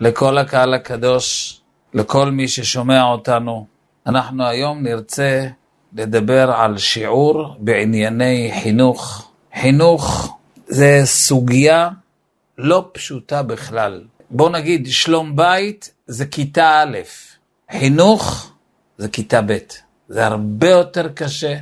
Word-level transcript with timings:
לכל 0.00 0.38
הקהל 0.38 0.74
הקדוש, 0.74 1.60
לכל 1.94 2.30
מי 2.30 2.48
ששומע 2.48 3.02
אותנו. 3.02 3.66
אנחנו 4.06 4.46
היום 4.46 4.82
נרצה 4.82 5.46
לדבר 5.92 6.50
על 6.50 6.78
שיעור 6.78 7.56
בענייני 7.58 8.52
חינוך. 8.62 9.30
חינוך 9.60 10.36
זה 10.66 11.00
סוגיה 11.04 11.88
לא 12.58 12.88
פשוטה 12.92 13.42
בכלל. 13.42 14.04
בוא 14.30 14.50
נגיד, 14.50 14.86
שלום 14.90 15.36
בית 15.36 15.94
זה 16.06 16.26
כיתה 16.26 16.82
א', 16.82 16.98
חינוך 17.78 18.52
זה 18.98 19.08
כיתה 19.08 19.40
ב'. 19.46 19.58
זה 20.08 20.26
הרבה 20.26 20.70
יותר 20.70 21.08
קשה, 21.08 21.56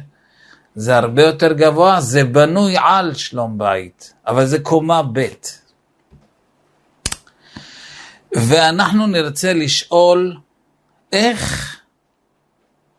זה 0.75 0.97
הרבה 0.97 1.23
יותר 1.23 1.53
גבוה, 1.53 2.01
זה 2.01 2.25
בנוי 2.25 2.75
על 2.79 3.15
שלום 3.15 3.59
בית, 3.59 4.13
אבל 4.27 4.47
זה 4.47 4.59
קומה 4.59 5.03
ב'. 5.13 5.27
ואנחנו 8.37 9.07
נרצה 9.07 9.53
לשאול 9.53 10.37
איך, 11.13 11.77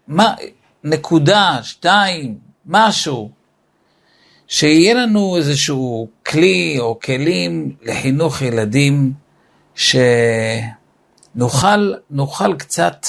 מה, 0.08 0.36
נקודה, 0.84 1.60
שתיים, 1.64 2.38
משהו, 2.66 3.32
שיהיה 4.48 4.94
לנו 4.94 5.38
איזשהו 5.38 6.08
כלי 6.26 6.76
או 6.80 7.00
כלים 7.00 7.76
לחינוך 7.82 8.42
ילדים, 8.42 9.14
שנוכל 9.76 10.24
נוכל 12.10 12.56
קצת 12.56 13.06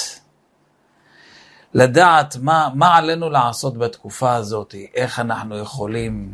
לדעת 1.75 2.37
מה, 2.37 2.69
מה 2.75 2.97
עלינו 2.97 3.31
לעשות 3.31 3.79
בתקופה 3.79 4.35
הזאת, 4.35 4.75
איך 4.95 5.21
אנחנו 5.21 5.59
יכולים 5.59 6.33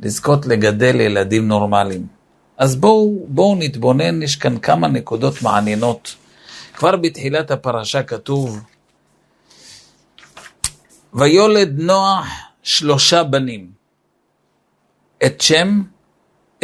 לזכות 0.00 0.46
לגדל 0.46 1.00
ילדים 1.00 1.48
נורמליים. 1.48 2.15
אז 2.58 2.76
בואו 2.76 3.26
בוא 3.28 3.56
נתבונן, 3.58 4.22
יש 4.22 4.36
כאן 4.36 4.58
כמה 4.58 4.88
נקודות 4.88 5.42
מעניינות. 5.42 6.16
כבר 6.74 6.96
בתחילת 6.96 7.50
הפרשה 7.50 8.02
כתוב, 8.02 8.60
ויולד 11.14 11.78
נוח 11.78 12.26
שלושה 12.62 13.24
בנים, 13.24 13.70
את 15.26 15.40
שם, 15.40 15.82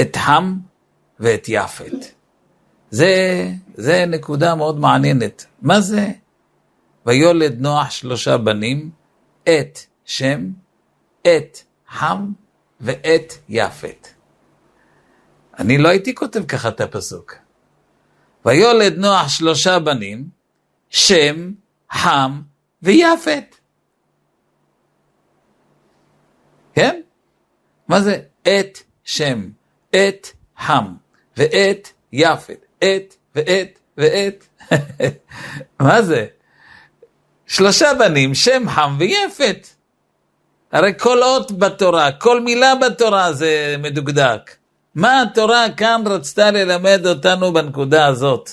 את 0.01 0.17
חם 0.17 0.59
ואת 1.21 1.45
יפת. 1.49 1.93
זה, 2.91 3.47
זה 3.75 4.05
נקודה 4.07 4.55
מאוד 4.55 4.81
מעניינת. 4.81 5.47
מה 5.63 5.81
זה? 5.81 6.09
ויולד 7.07 7.61
נוח 7.61 7.91
שלושה 7.91 8.39
בנים, 8.39 8.91
את 9.45 9.79
שם, 10.05 10.51
את 11.23 11.59
חם 11.89 12.33
ואת 12.81 13.33
יפת. 13.49 14.09
אני 15.59 15.79
לא 15.79 15.89
הייתי 15.89 16.15
כותב 16.15 16.47
ככה 16.47 16.69
את 16.69 16.81
הפסוק. 16.81 17.35
ויולד 18.47 18.99
נוח 18.99 19.29
שלושה 19.29 19.79
בנים, 19.79 20.25
שם, 20.91 21.53
חם 21.93 22.43
ויפת. 22.83 23.57
כן? 26.75 27.01
מה 27.89 28.01
זה 28.01 28.19
את 28.43 28.79
שם, 29.05 29.51
את 29.91 30.27
חם, 30.59 30.95
ואת 31.37 31.89
יפת, 32.13 32.67
את 32.79 33.15
ואת 33.35 33.79
ואת. 33.97 34.45
מה 35.81 36.03
זה? 36.03 36.27
שלושה 37.47 37.95
בנים, 37.99 38.35
שם 38.35 38.69
חם 38.69 38.97
ויפת. 38.99 39.67
הרי 40.73 40.93
כל 40.99 41.23
אות 41.23 41.59
בתורה, 41.59 42.13
כל 42.13 42.41
מילה 42.41 42.75
בתורה 42.75 43.33
זה 43.33 43.77
מדוקדק. 43.79 44.62
מה 44.95 45.23
התורה 45.23 45.67
כאן 45.77 46.03
רצתה 46.07 46.51
ללמד 46.51 47.07
אותנו 47.07 47.53
בנקודה 47.53 48.07
הזאת? 48.07 48.51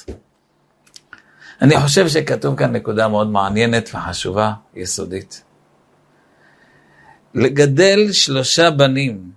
אני 1.61 1.79
חושב 1.79 2.07
שכתוב 2.07 2.55
כאן 2.55 2.75
נקודה 2.75 3.07
מאוד 3.07 3.27
מעניינת 3.27 3.89
וחשובה, 3.93 4.51
יסודית. 4.75 5.43
לגדל 7.35 8.11
שלושה 8.11 8.71
בנים 8.71 9.31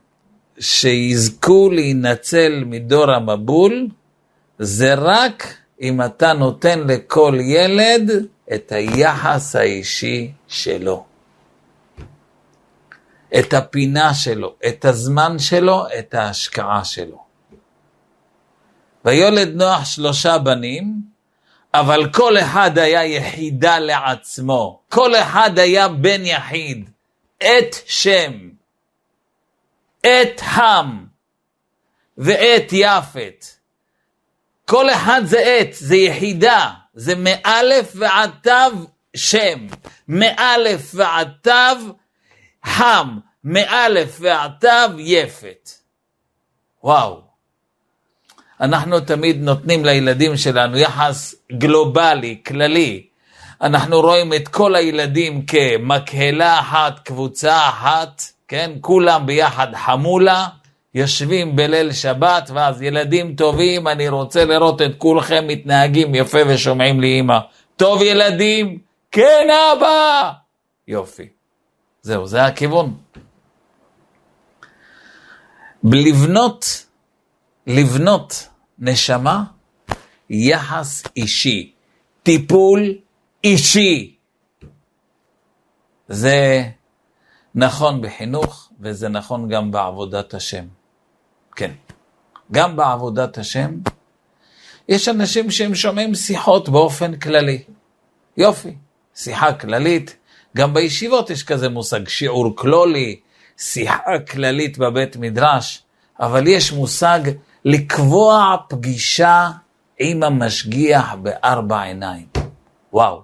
שיזכו 0.58 1.70
להינצל 1.70 2.62
מדור 2.66 3.10
המבול, 3.10 3.88
זה 4.58 4.94
רק 4.94 5.54
אם 5.80 6.02
אתה 6.02 6.32
נותן 6.32 6.80
לכל 6.88 7.38
ילד 7.40 8.10
את 8.54 8.72
היחס 8.72 9.56
האישי 9.56 10.32
שלו. 10.48 11.11
את 13.38 13.54
הפינה 13.54 14.14
שלו, 14.14 14.56
את 14.68 14.84
הזמן 14.84 15.38
שלו, 15.38 15.84
את 15.98 16.14
ההשקעה 16.14 16.84
שלו. 16.84 17.24
ויולד 19.04 19.48
נוח 19.48 19.84
שלושה 19.84 20.38
בנים, 20.38 21.02
אבל 21.74 22.12
כל 22.12 22.38
אחד 22.38 22.78
היה 22.78 23.04
יחידה 23.04 23.78
לעצמו. 23.78 24.82
כל 24.88 25.14
אחד 25.14 25.58
היה 25.58 25.88
בן 25.88 26.24
יחיד. 26.24 26.90
את 27.38 27.76
שם, 27.86 28.32
את 30.00 30.40
חם 30.40 31.04
ואת 32.18 32.68
יפת. 32.72 33.44
כל 34.66 34.90
אחד 34.90 35.22
זה 35.24 35.58
את, 35.60 35.68
זה 35.72 35.96
יחידה, 35.96 36.70
זה 36.94 37.14
מאלף 37.16 37.92
ועד 37.94 38.30
תו 38.42 38.86
שם, 39.16 39.66
מאלף 40.08 40.90
ועד 40.94 41.28
תו 41.42 41.94
חם, 42.64 43.18
מאלף 43.44 44.18
ועד 44.20 44.50
תו 44.60 44.98
יפת. 44.98 45.70
וואו. 46.84 47.20
אנחנו 48.60 49.00
תמיד 49.00 49.42
נותנים 49.42 49.84
לילדים 49.84 50.36
שלנו 50.36 50.78
יחס 50.78 51.34
גלובלי, 51.52 52.40
כללי. 52.46 53.06
אנחנו 53.62 54.00
רואים 54.00 54.32
את 54.32 54.48
כל 54.48 54.74
הילדים 54.74 55.46
כמקהלה 55.46 56.58
אחת, 56.60 56.98
קבוצה 56.98 57.68
אחת, 57.68 58.22
כן? 58.48 58.70
כולם 58.80 59.26
ביחד 59.26 59.74
חמולה, 59.74 60.46
יושבים 60.94 61.56
בליל 61.56 61.92
שבת, 61.92 62.50
ואז 62.54 62.82
ילדים 62.82 63.34
טובים, 63.34 63.88
אני 63.88 64.08
רוצה 64.08 64.44
לראות 64.44 64.82
את 64.82 64.92
כולכם 64.98 65.44
מתנהגים 65.46 66.14
יפה 66.14 66.38
ושומעים 66.46 67.00
לי 67.00 67.20
אמא. 67.20 67.38
טוב 67.76 68.02
ילדים? 68.02 68.78
כן 69.10 69.48
אבא! 69.72 70.30
יופי. 70.88 71.41
זהו, 72.02 72.26
זה 72.26 72.44
הכיוון. 72.44 72.98
לבנות, 75.84 76.86
לבנות 77.66 78.48
נשמה, 78.78 79.44
יחס 80.30 81.02
אישי, 81.16 81.72
טיפול 82.22 82.94
אישי. 83.44 84.16
זה 86.08 86.68
נכון 87.54 88.02
בחינוך 88.02 88.70
וזה 88.80 89.08
נכון 89.08 89.48
גם 89.48 89.70
בעבודת 89.70 90.34
השם. 90.34 90.64
כן, 91.56 91.72
גם 92.52 92.76
בעבודת 92.76 93.38
השם 93.38 93.78
יש 94.88 95.08
אנשים 95.08 95.50
שהם 95.50 95.74
שומעים 95.74 96.14
שיחות 96.14 96.68
באופן 96.68 97.16
כללי. 97.16 97.62
יופי, 98.36 98.74
שיחה 99.14 99.52
כללית, 99.52 100.16
גם 100.56 100.74
בישיבות 100.74 101.30
יש 101.30 101.42
כזה 101.42 101.68
מושג, 101.68 102.08
שיעור 102.08 102.56
כלולי, 102.56 103.20
שיחה 103.58 104.18
כללית 104.30 104.78
בבית 104.78 105.16
מדרש, 105.16 105.82
אבל 106.20 106.46
יש 106.46 106.72
מושג 106.72 107.20
לקבוע 107.64 108.56
פגישה 108.68 109.48
עם 109.98 110.22
המשגיח 110.22 111.14
בארבע 111.14 111.82
עיניים. 111.82 112.26
וואו. 112.92 113.22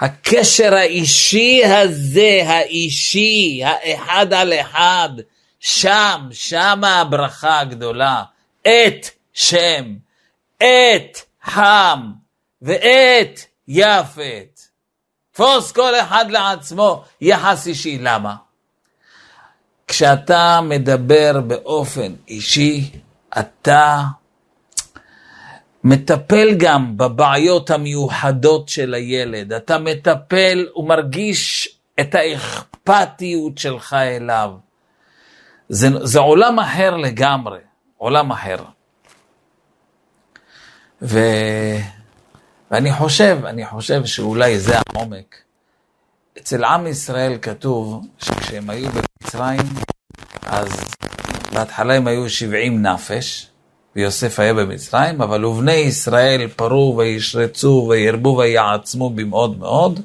הקשר 0.00 0.74
האישי 0.74 1.64
הזה, 1.64 2.40
האישי, 2.46 3.60
האחד 3.64 4.32
על 4.32 4.52
אחד, 4.52 5.08
שם, 5.60 6.28
שמה 6.30 7.00
הברכה 7.00 7.60
הגדולה. 7.60 8.22
את 8.62 9.06
שם, 9.32 9.94
את 10.56 11.18
חם 11.42 12.12
ואת 12.62 13.40
יפת. 13.68 14.51
תפוס 15.42 15.72
כל 15.72 15.94
אחד 16.00 16.24
לעצמו 16.30 17.04
יחס 17.20 17.66
אישי. 17.66 17.98
למה? 18.00 18.36
כשאתה 19.86 20.60
מדבר 20.60 21.40
באופן 21.40 22.12
אישי, 22.28 22.90
אתה 23.38 24.02
מטפל 25.84 26.54
גם 26.56 26.96
בבעיות 26.96 27.70
המיוחדות 27.70 28.68
של 28.68 28.94
הילד. 28.94 29.52
אתה 29.52 29.78
מטפל 29.78 30.66
ומרגיש 30.76 31.68
את 32.00 32.14
האכפתיות 32.14 33.58
שלך 33.58 33.92
אליו. 33.92 34.50
זה, 35.68 35.88
זה 36.02 36.18
עולם 36.18 36.58
אחר 36.58 36.96
לגמרי, 36.96 37.58
עולם 37.96 38.30
אחר. 38.30 38.56
ו... 41.02 41.18
ואני 42.72 42.92
חושב, 42.92 43.38
אני 43.44 43.66
חושב 43.66 44.04
שאולי 44.04 44.58
זה 44.58 44.74
העומק. 44.76 45.36
אצל 46.38 46.64
עם 46.64 46.86
ישראל 46.86 47.38
כתוב 47.42 48.06
שכשהם 48.18 48.70
היו 48.70 48.88
במצרים, 48.90 49.60
אז 50.46 50.68
בהתחלה 51.52 51.94
הם 51.94 52.06
היו 52.06 52.30
70 52.30 52.82
נפש, 52.82 53.50
ויוסף 53.96 54.40
היה 54.40 54.54
במצרים, 54.54 55.22
אבל 55.22 55.44
ובני 55.44 55.72
ישראל 55.72 56.48
פרו 56.48 56.94
וישרצו 56.98 57.86
וירבו 57.90 58.36
ויעצמו 58.38 59.10
במאוד 59.10 59.58
מאוד, 59.58 60.00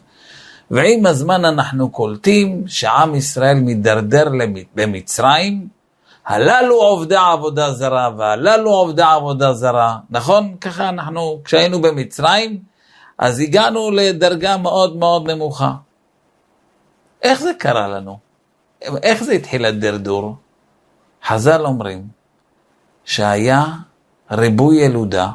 ועם 0.71 1.05
הזמן 1.05 1.45
אנחנו 1.45 1.89
קולטים 1.89 2.63
שעם 2.67 3.15
ישראל 3.15 3.59
מידרדר 3.59 4.27
במצרים, 4.75 5.67
הללו 6.27 6.75
עובדי 6.75 7.15
עבודה 7.15 7.73
זרה 7.73 8.09
והללו 8.17 8.69
עובדי 8.69 9.01
עבודה 9.01 9.53
זרה, 9.53 9.97
נכון? 10.09 10.55
ככה 10.61 10.89
אנחנו, 10.89 11.41
כשהיינו 11.43 11.81
במצרים, 11.81 12.59
אז 13.17 13.39
הגענו 13.39 13.91
לדרגה 13.91 14.57
מאוד 14.57 14.95
מאוד 14.95 15.31
נמוכה. 15.31 15.73
איך 17.23 17.41
זה 17.41 17.51
קרה 17.59 17.87
לנו? 17.87 18.19
איך 18.81 19.23
זה 19.23 19.31
התחיל 19.31 19.65
הדרדור? 19.65 20.35
חז"ל 21.25 21.65
אומרים 21.65 22.07
שהיה 23.05 23.65
ריבוי 24.31 24.77
ילודה, 24.77 25.29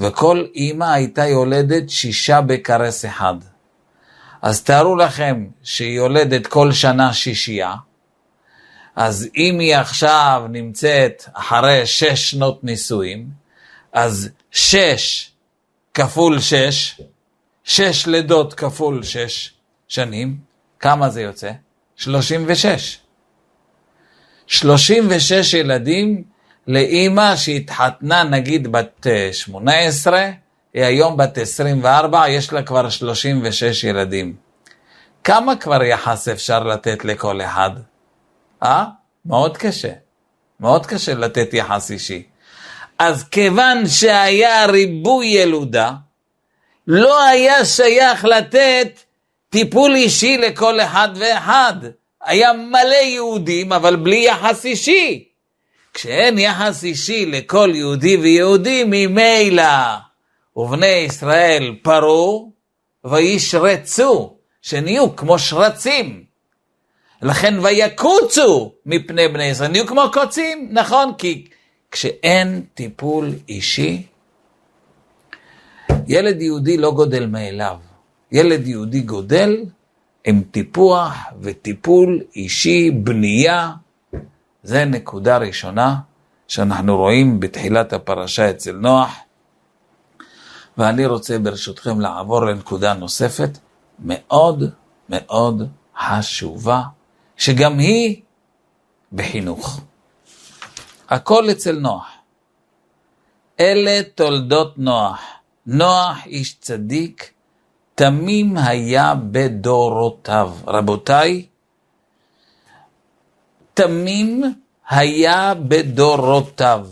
וכל 0.00 0.44
אימא 0.54 0.84
הייתה 0.84 1.26
יולדת 1.26 1.90
שישה 1.90 2.40
בכרס 2.40 3.04
אחד. 3.04 3.34
אז 4.42 4.62
תארו 4.62 4.96
לכם 4.96 5.46
שהיא 5.62 5.96
יולדת 5.96 6.46
כל 6.46 6.72
שנה 6.72 7.12
שישייה, 7.12 7.74
אז 8.96 9.28
אם 9.36 9.58
היא 9.58 9.76
עכשיו 9.76 10.42
נמצאת 10.50 11.24
אחרי 11.34 11.86
שש 11.86 12.30
שנות 12.30 12.64
נישואים, 12.64 13.26
אז 13.92 14.28
שש 14.50 15.30
כפול 15.94 16.40
שש, 16.40 17.00
שש 17.64 18.06
לידות 18.06 18.54
כפול 18.54 19.02
שש 19.02 19.54
שנים, 19.88 20.36
כמה 20.80 21.10
זה 21.10 21.22
יוצא? 21.22 21.50
שלושים 21.96 22.44
ושש. 22.46 22.98
שלושים 24.46 25.04
ושש 25.08 25.54
ילדים 25.54 26.24
לאימא 26.66 27.36
שהתחתנה 27.36 28.24
נגיד 28.24 28.72
בת 28.72 29.06
שמונה 29.32 29.78
עשרה, 29.78 30.30
היא 30.74 30.84
היום 30.84 31.16
בת 31.16 31.38
24, 31.38 32.28
יש 32.28 32.52
לה 32.52 32.62
כבר 32.62 32.88
36 32.88 33.84
ילדים. 33.84 34.36
כמה 35.24 35.56
כבר 35.56 35.82
יחס 35.82 36.28
אפשר 36.28 36.64
לתת 36.64 37.04
לכל 37.04 37.40
אחד? 37.40 37.70
אה? 38.62 38.84
מאוד 39.26 39.56
קשה. 39.56 39.92
מאוד 40.60 40.86
קשה 40.86 41.14
לתת 41.14 41.54
יחס 41.54 41.90
אישי. 41.90 42.22
אז 42.98 43.24
כיוון 43.28 43.88
שהיה 43.88 44.66
ריבוי 44.66 45.26
ילודה, 45.26 45.92
לא 46.86 47.24
היה 47.24 47.64
שייך 47.64 48.24
לתת 48.24 49.00
טיפול 49.50 49.94
אישי 49.94 50.38
לכל 50.38 50.80
אחד 50.80 51.08
ואחד. 51.14 51.74
היה 52.24 52.52
מלא 52.52 53.02
יהודים, 53.02 53.72
אבל 53.72 53.96
בלי 53.96 54.16
יחס 54.26 54.64
אישי. 54.64 55.28
כשאין 55.94 56.38
יחס 56.38 56.84
אישי 56.84 57.26
לכל 57.26 57.70
יהודי 57.74 58.16
ויהודי, 58.16 58.84
ממילא 58.86 59.62
ובני 60.56 60.86
ישראל 60.86 61.76
פרו 61.82 62.52
וישרצו, 63.04 64.36
שנהיו 64.62 65.16
כמו 65.16 65.38
שרצים. 65.38 66.24
לכן 67.22 67.54
ויקוצו 67.62 68.72
מפני 68.86 69.28
בני 69.28 69.44
ישראל, 69.44 69.70
נהיו 69.70 69.86
כמו 69.86 70.02
קוצים, 70.12 70.68
נכון? 70.72 71.12
כי 71.18 71.46
כשאין 71.90 72.64
טיפול 72.74 73.34
אישי, 73.48 74.06
ילד 76.06 76.42
יהודי 76.42 76.76
לא 76.76 76.90
גודל 76.90 77.26
מאליו. 77.26 77.76
ילד 78.32 78.66
יהודי 78.66 79.00
גודל 79.00 79.64
עם 80.24 80.42
טיפוח 80.50 81.16
וטיפול 81.40 82.22
אישי, 82.36 82.90
בנייה. 82.90 83.72
זה 84.62 84.84
נקודה 84.84 85.38
ראשונה 85.38 85.96
שאנחנו 86.48 86.96
רואים 86.96 87.40
בתחילת 87.40 87.92
הפרשה 87.92 88.50
אצל 88.50 88.72
נוח. 88.72 89.16
ואני 90.78 91.06
רוצה 91.06 91.38
ברשותכם 91.38 92.00
לעבור 92.00 92.46
לנקודה 92.46 92.94
נוספת 92.94 93.58
מאוד 93.98 94.70
מאוד 95.08 95.68
חשובה, 95.98 96.82
שגם 97.36 97.78
היא 97.78 98.22
בחינוך. 99.12 99.80
הכל 101.08 101.50
אצל 101.50 101.78
נוח. 101.78 102.06
אלה 103.60 104.00
תולדות 104.14 104.78
נוח. 104.78 105.20
נוח 105.66 106.26
איש 106.26 106.54
צדיק, 106.54 107.30
תמים 107.94 108.56
היה 108.56 109.14
בדורותיו. 109.30 110.54
רבותיי, 110.66 111.46
תמים 113.74 114.42
היה 114.88 115.54
בדורותיו. 115.54 116.88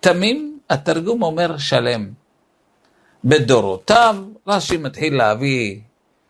תמים, 0.00 0.58
התרגום 0.70 1.22
אומר 1.22 1.58
שלם. 1.58 2.10
בדורותיו, 3.24 4.16
רש"י 4.46 4.76
מתחיל 4.76 5.16
להביא, 5.16 5.80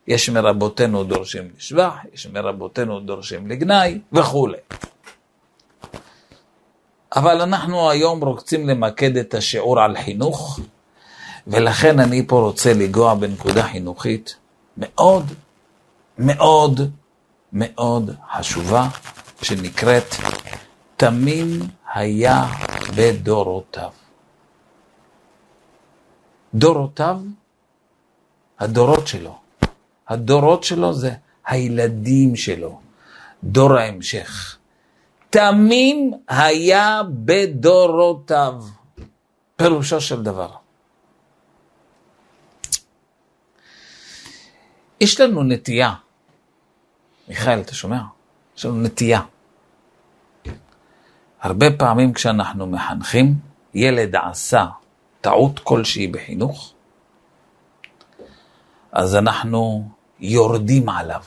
יש 0.08 0.31
מרבותינו 0.31 1.05
דורשים 1.05 1.50
לשבח, 1.56 1.94
יש 2.12 2.26
מרבותינו 2.26 3.00
דורשים 3.00 3.46
לגנאי 3.46 4.00
וכולי. 4.12 4.58
אבל 7.16 7.40
אנחנו 7.40 7.90
היום 7.90 8.25
רוצים 8.25 8.69
למקד 8.69 9.16
את 9.16 9.34
השיעור 9.34 9.81
על 9.81 9.96
חינוך, 9.96 10.60
ולכן 11.46 12.00
אני 12.00 12.26
פה 12.26 12.40
רוצה 12.40 12.75
לנגוע 12.75 13.14
בנקודה 13.14 13.62
חינוכית 13.62 14.37
מאוד 14.76 15.25
מאוד 16.19 16.81
מאוד 17.52 18.10
חשובה, 18.32 18.88
שנקראת 19.43 20.14
תמים 20.96 21.60
היה 21.94 22.44
בדורותיו. 22.96 23.90
דורותיו, 26.55 27.20
הדורות 28.58 29.06
שלו. 29.06 29.47
הדורות 30.08 30.64
שלו 30.64 30.93
זה 30.93 31.14
הילדים 31.46 32.37
שלו, 32.37 32.81
דור 33.44 33.72
ההמשך. 33.72 34.58
תמים 35.31 36.12
היה 36.28 37.00
בדורותיו. 37.25 38.62
פירושו 39.56 40.00
של 40.00 40.22
דבר. 40.22 40.50
יש 45.00 45.20
לנו 45.20 45.43
נטייה, 45.43 45.94
מיכאל, 47.28 47.60
אתה 47.60 47.75
שומע? 47.75 48.00
יש 48.56 48.64
לנו 48.64 48.82
נטייה. 48.82 49.20
הרבה 51.40 51.66
פעמים 51.78 52.12
כשאנחנו 52.12 52.66
מחנכים, 52.66 53.34
ילד 53.75 54.16
עשה 54.16 54.66
טעות 55.20 55.58
כלשהי 55.58 56.06
בחינוך, 56.06 56.75
אז 58.93 59.17
אנחנו 59.17 59.88
יורדים 60.20 60.89
עליו. 60.89 61.22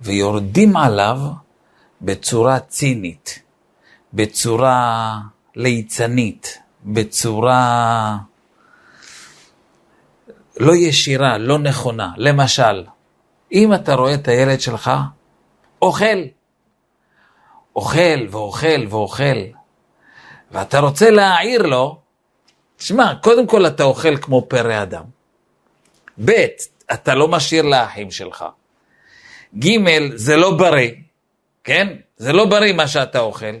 ויורדים 0.00 0.76
עליו 0.76 1.18
בצורה 2.02 2.60
צינית, 2.60 3.42
בצורה 4.12 5.18
ליצנית, 5.56 6.58
בצורה 6.84 8.16
לא 10.60 10.76
ישירה, 10.76 11.38
לא 11.38 11.58
נכונה. 11.58 12.12
למשל, 12.16 12.84
אם 13.52 13.74
אתה 13.74 13.94
רואה 13.94 14.14
את 14.14 14.28
הילד 14.28 14.60
שלך 14.60 14.90
אוכל, 15.82 16.24
אוכל 17.76 18.26
ואוכל 18.30 18.86
ואוכל, 18.88 19.40
ואתה 20.50 20.80
רוצה 20.80 21.10
להעיר 21.10 21.62
לו, 21.62 21.98
תשמע, 22.76 23.14
קודם 23.22 23.46
כל 23.46 23.66
אתה 23.66 23.82
אוכל 23.82 24.16
כמו 24.16 24.46
פרא 24.48 24.82
אדם. 24.82 25.04
ב', 26.24 26.46
אתה 26.92 27.14
לא 27.14 27.28
משאיר 27.28 27.62
לאחים 27.62 28.10
שלך. 28.10 28.44
ג', 29.58 29.76
זה 30.14 30.36
לא 30.36 30.50
בריא. 30.50 30.90
כן? 31.64 31.88
זה 32.16 32.32
לא 32.32 32.44
בריא 32.44 32.72
מה 32.72 32.88
שאתה 32.88 33.20
אוכל. 33.20 33.54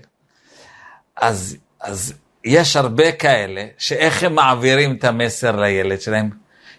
אז, 1.16 1.56
אז 1.80 2.14
יש 2.44 2.76
הרבה 2.76 3.12
כאלה, 3.12 3.64
שאיך 3.78 4.22
הם 4.22 4.34
מעבירים 4.34 4.96
את 4.96 5.04
המסר 5.04 5.56
לילד 5.56 6.00
שלהם? 6.00 6.30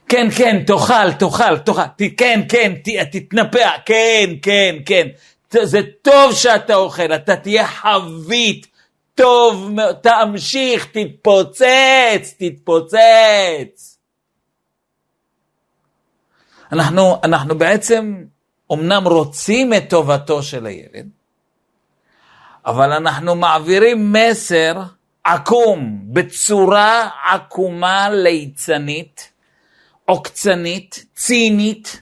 כן, 0.09 0.27
כן, 0.37 0.63
תאכל, 0.63 1.11
תאכל, 1.19 1.57
תאכל, 1.57 1.81
כן, 2.17 2.41
כן, 2.49 2.73
ת, 2.83 2.87
תתנפח, 3.11 3.71
כן, 3.85 4.29
כן, 4.41 4.75
כן. 4.85 5.07
זה 5.49 5.79
טוב 6.01 6.33
שאתה 6.33 6.75
אוכל, 6.75 7.15
אתה 7.15 7.35
תהיה 7.35 7.67
חבית, 7.67 8.67
טוב, 9.15 9.69
תמשיך, 10.01 10.87
תתפוצץ, 10.91 12.35
תתפוצץ. 12.37 13.90
אנחנו, 16.71 17.19
אנחנו 17.23 17.57
בעצם 17.57 18.23
אמנם 18.73 19.03
רוצים 19.07 19.73
את 19.73 19.89
טובתו 19.89 20.43
של 20.43 20.65
הילד, 20.65 21.09
אבל 22.65 22.91
אנחנו 22.91 23.35
מעבירים 23.35 24.13
מסר 24.13 24.73
עקום, 25.23 25.99
בצורה 26.03 27.09
עקומה 27.31 28.09
ליצנית, 28.09 29.31
עוקצנית, 30.05 31.05
צינית. 31.15 32.01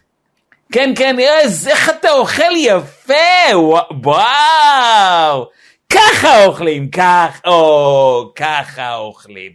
כן, 0.72 0.94
כן, 0.98 1.20
איזה, 1.20 1.70
איך 1.70 1.90
אתה 1.90 2.12
אוכל 2.12 2.56
יפה, 2.56 3.56
וואו, 4.04 5.50
ככה 5.90 6.46
אוכלים, 6.46 6.92
כך, 6.92 7.42
או, 7.46 8.32
ככה 8.36 8.96
אוכלים. 8.96 9.52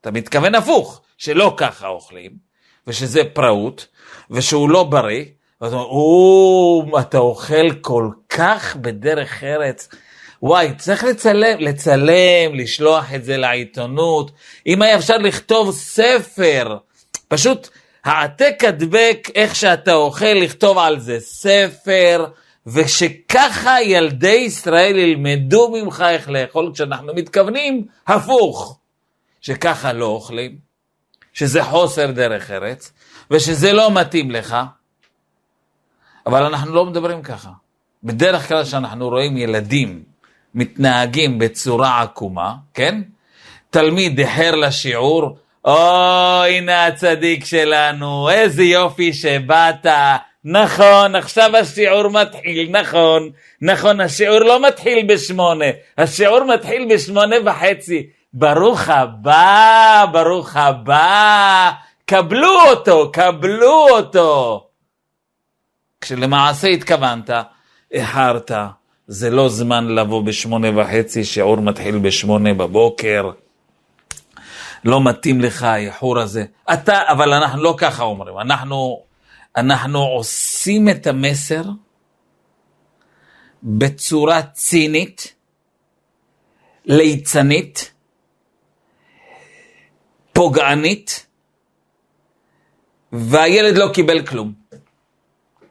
אתה 0.00 0.10
מתכוון 0.10 0.54
הפוך, 0.54 1.00
שלא 1.18 1.54
ככה 1.56 1.88
אוכלים, 1.88 2.30
ושזה 2.86 3.22
פראות, 3.32 3.86
ושהוא 4.30 4.70
לא 4.70 4.84
בריא, 4.84 5.24
ואתה 5.60 5.74
אומר, 5.74 5.86
או, 5.86 6.86
אתה 7.00 7.18
אוכל 7.18 7.70
כל 7.80 8.10
כך 8.28 8.76
בדרך 8.76 9.44
ארץ. 9.44 9.88
וואי, 10.42 10.74
צריך 10.78 11.04
לצלם, 11.04 11.58
לצלם, 11.60 12.54
לשלוח 12.54 13.14
את 13.14 13.24
זה 13.24 13.36
לעיתונות. 13.36 14.30
אם 14.66 14.82
היה 14.82 14.96
אפשר 14.96 15.16
לכתוב 15.16 15.70
ספר, 15.72 16.76
פשוט 17.28 17.68
העתק 18.04 18.64
הדבק 18.68 19.28
איך 19.34 19.56
שאתה 19.56 19.94
אוכל, 19.94 20.34
לכתוב 20.34 20.78
על 20.78 21.00
זה 21.00 21.20
ספר, 21.20 22.26
ושככה 22.66 23.82
ילדי 23.82 24.28
ישראל 24.46 24.96
ילמדו 24.96 25.70
ממך 25.70 26.04
איך 26.08 26.28
לאכול, 26.28 26.70
כשאנחנו 26.74 27.14
מתכוונים 27.14 27.86
הפוך, 28.06 28.78
שככה 29.40 29.92
לא 29.92 30.06
אוכלים, 30.06 30.56
שזה 31.32 31.64
חוסר 31.64 32.10
דרך 32.10 32.50
ארץ, 32.50 32.92
ושזה 33.30 33.72
לא 33.72 33.90
מתאים 33.90 34.30
לך, 34.30 34.56
אבל 36.26 36.42
אנחנו 36.42 36.74
לא 36.74 36.84
מדברים 36.84 37.22
ככה. 37.22 37.50
בדרך 38.04 38.48
כלל 38.48 38.64
כשאנחנו 38.64 39.08
רואים 39.08 39.36
ילדים 39.36 40.02
מתנהגים 40.54 41.38
בצורה 41.38 42.02
עקומה, 42.02 42.54
כן? 42.74 43.02
תלמיד 43.70 44.18
איחר 44.18 44.54
לשיעור, 44.54 45.36
או, 45.64 46.44
הנה 46.44 46.86
הצדיק 46.86 47.44
שלנו, 47.44 48.30
איזה 48.30 48.64
יופי 48.64 49.12
שבאת. 49.12 49.86
נכון, 50.44 51.14
עכשיו 51.14 51.56
השיעור 51.56 52.08
מתחיל, 52.08 52.68
נכון, 52.70 53.30
נכון, 53.62 54.00
השיעור 54.00 54.38
לא 54.38 54.68
מתחיל 54.68 55.06
בשמונה, 55.08 55.64
השיעור 55.98 56.44
מתחיל 56.44 56.88
בשמונה 56.94 57.36
וחצי. 57.44 58.06
ברוך 58.32 58.88
הבא, 58.88 60.04
ברוך 60.12 60.56
הבא, 60.56 61.70
קבלו 62.06 62.60
אותו, 62.70 63.12
קבלו 63.12 63.88
אותו. 63.88 64.60
כשלמעשה 66.00 66.68
התכוונת, 66.68 67.30
איחרת, 67.92 68.50
זה 69.06 69.30
לא 69.30 69.48
זמן 69.48 69.86
לבוא 69.86 70.22
בשמונה 70.22 70.80
וחצי, 70.80 71.24
שיעור 71.24 71.56
מתחיל 71.56 71.98
בשמונה 71.98 72.54
בבוקר. 72.54 73.30
לא 74.84 75.04
מתאים 75.04 75.40
לך 75.40 75.62
האיחור 75.62 76.18
הזה. 76.18 76.44
אתה, 76.72 77.00
אבל 77.08 77.32
אנחנו 77.32 77.62
לא 77.62 77.74
ככה 77.78 78.02
אומרים, 78.02 78.38
אנחנו, 78.38 79.02
אנחנו 79.56 79.98
עושים 79.98 80.88
את 80.88 81.06
המסר 81.06 81.62
בצורה 83.62 84.42
צינית, 84.42 85.34
ליצנית, 86.84 87.92
פוגענית, 90.32 91.23
והילד 93.14 93.78
לא 93.78 93.88
קיבל 93.94 94.26
כלום. 94.26 94.52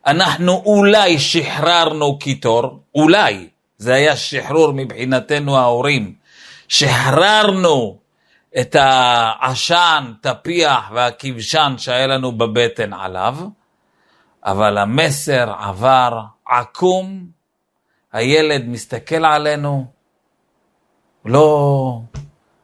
אנחנו 0.05 0.63
אולי 0.65 1.19
שחררנו 1.19 2.19
קיטור, 2.19 2.79
אולי, 2.95 3.47
זה 3.77 3.93
היה 3.93 4.15
שחרור 4.15 4.71
מבחינתנו 4.73 5.57
ההורים, 5.57 6.13
שחררנו 6.67 7.97
את 8.59 8.75
העשן, 8.79 10.13
תפיח 10.21 10.91
והכבשן 10.93 11.73
שהיה 11.77 12.07
לנו 12.07 12.31
בבטן 12.31 12.93
עליו, 12.93 13.37
אבל 14.45 14.77
המסר 14.77 15.53
עבר 15.59 16.21
עקום, 16.47 17.25
הילד 18.13 18.65
מסתכל 18.67 19.25
עלינו, 19.25 19.85
לא, 21.25 21.99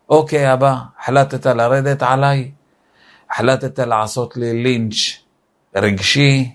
אוקיי 0.09 0.53
אבא, 0.53 0.75
החלטת 0.99 1.45
לרדת 1.45 2.03
עליי, 2.03 2.51
החלטת 3.31 3.79
לעשות 3.79 4.37
לי 4.37 4.63
לינץ' 4.63 4.95
רגשי, 5.75 6.51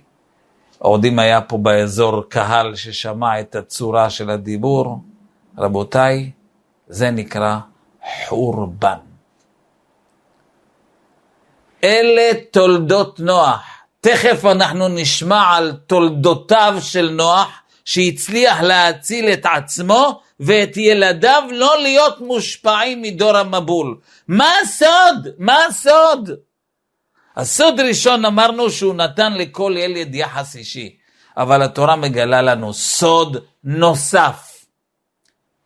עוד 0.79 1.05
אם 1.05 1.19
היה 1.19 1.41
פה 1.41 1.59
באזור 1.59 2.29
קהל 2.29 2.75
ששמע 2.75 3.41
את 3.41 3.55
הצורה 3.55 4.11
של 4.11 4.31
הדיבור, 4.31 4.99
רבותיי, 5.59 6.31
זה 6.89 7.11
נקרא 7.11 7.59
חורבן. 8.27 8.99
אלה 11.85 12.31
תולדות 12.51 13.21
נוח. 13.21 13.63
תכף 14.01 14.45
אנחנו 14.45 14.89
נשמע 14.89 15.43
על 15.57 15.73
תולדותיו 15.87 16.77
של 16.81 17.11
נוח, 17.11 17.49
שהצליח 17.85 18.61
להציל 18.61 19.29
את 19.29 19.47
עצמו 19.47 20.21
ואת 20.41 20.77
ילדיו 20.77 21.43
לא 21.51 21.83
להיות 21.83 22.21
מושפעים 22.21 23.03
מדור 23.03 23.37
המבול. 23.37 23.97
מה 24.29 24.49
הסוד? 24.63 25.29
מה 25.39 25.65
הסוד? 25.65 26.31
הסוד 27.37 27.81
ראשון 27.81 28.25
אמרנו 28.25 28.71
שהוא 28.71 28.95
נתן 28.95 29.33
לכל 29.35 29.75
ילד 29.79 30.15
יחס 30.15 30.57
אישי, 30.57 30.97
אבל 31.37 31.63
התורה 31.63 31.97
מגלה 31.97 32.43
לנו 32.43 32.73
סוד 32.73 33.37
נוסף. 33.65 34.67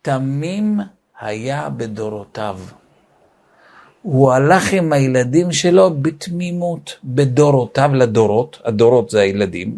תמים 0.03 0.81
היה 1.21 1.69
בדורותיו. 1.69 2.59
הוא 4.03 4.33
הלך 4.33 4.73
עם 4.73 4.93
הילדים 4.93 5.53
שלו 5.53 5.95
בתמימות, 6.03 6.97
בדורותיו 7.05 7.91
לדורות, 7.95 8.59
הדורות 8.65 9.11
זה 9.11 9.21
הילדים, 9.21 9.77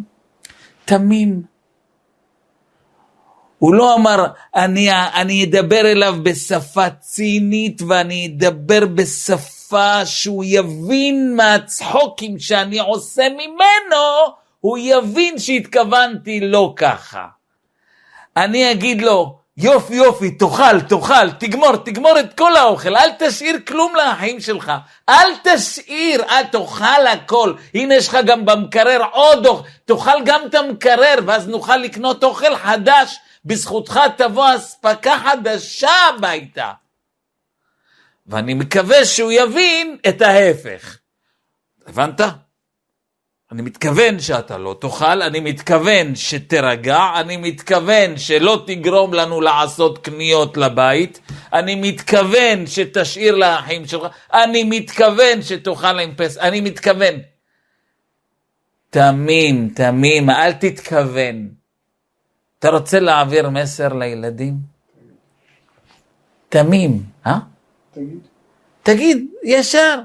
תמים. 0.85 1.43
הוא 3.59 3.75
לא 3.75 3.95
אמר, 3.95 4.27
אני, 4.55 4.89
אני 4.93 5.45
אדבר 5.45 5.81
אליו 5.81 6.17
בשפה 6.23 6.91
צינית 6.91 7.83
ואני 7.83 8.27
אדבר 8.27 8.87
בשפה 8.87 9.60
שהוא 10.05 10.45
יבין 10.47 11.37
מהצחוקים 11.37 12.39
שאני 12.39 12.79
עושה 12.79 13.29
ממנו, 13.29 14.35
הוא 14.61 14.79
יבין 14.81 15.39
שהתכוונתי 15.39 16.41
לא 16.41 16.73
ככה. 16.77 17.27
אני 18.37 18.73
אגיד 18.73 19.03
לו, 19.03 19.41
יופי 19.57 19.95
יופי, 19.95 20.31
תאכל, 20.31 20.81
תאכל, 20.81 21.31
תגמור, 21.31 21.77
תגמור 21.77 22.21
את 22.21 22.39
כל 22.39 22.57
האוכל, 22.57 22.97
אל 22.97 23.11
תשאיר 23.19 23.57
כלום 23.67 23.95
לאחים 23.97 24.41
שלך, 24.41 24.73
אל 25.09 25.33
תשאיר, 25.43 26.23
אל 26.31 26.45
תאכל 26.45 27.07
הכל, 27.13 27.55
הנה 27.75 27.95
יש 27.95 28.09
לך 28.09 28.19
גם 28.27 28.45
במקרר 28.45 29.03
עוד 29.13 29.47
אוכל, 29.47 29.69
תאכל 29.85 30.25
גם 30.25 30.41
את 30.47 30.55
המקרר, 30.55 31.15
ואז 31.27 31.49
נוכל 31.49 31.77
לקנות 31.77 32.25
אוכל 32.25 32.57
חדש, 32.57 33.19
בזכותך 33.45 34.01
תבוא 34.17 34.57
אספקה 34.57 35.19
חדשה 35.19 35.91
הביתה. 36.09 36.71
ואני 38.31 38.55
מקווה 38.55 39.05
שהוא 39.05 39.33
יבין 39.33 39.97
את 40.09 40.23
ההפך. 40.23 40.99
הבנת? 41.87 42.21
אני 43.53 43.63
מתכוון 43.63 44.21
שאתה 44.21 44.59
לא 44.59 44.77
תאכל, 44.81 45.23
אני 45.23 45.41
מתכוון 45.41 46.15
שתירגע, 46.15 47.01
אני 47.21 47.37
מתכוון 47.37 48.17
שלא 48.17 48.65
תגרום 48.67 49.15
לנו 49.15 49.41
לעשות 49.41 49.99
קניות 49.99 50.57
לבית, 50.57 51.21
אני 51.53 51.75
מתכוון 51.75 52.67
שתשאיר 52.67 53.35
לאחים 53.35 53.87
שלך, 53.87 54.07
אני 54.33 54.65
מתכוון 54.65 55.43
שתאכל 55.43 55.99
עם 56.01 56.15
פס... 56.17 56.39
אני 56.39 56.61
מתכוון. 56.61 57.15
תמים, 58.91 59.69
תמים, 59.75 60.31
אל 60.31 60.53
תתכוון. 60.53 61.49
אתה 62.59 62.71
רוצה 62.71 63.01
להעביר 63.01 63.51
מסר 63.51 63.93
לילדים? 63.93 64.55
תמים, 66.49 67.03
אה? 67.27 67.50
תגיד. 67.93 68.19
תגיד, 68.83 69.27
ישר. 69.45 70.01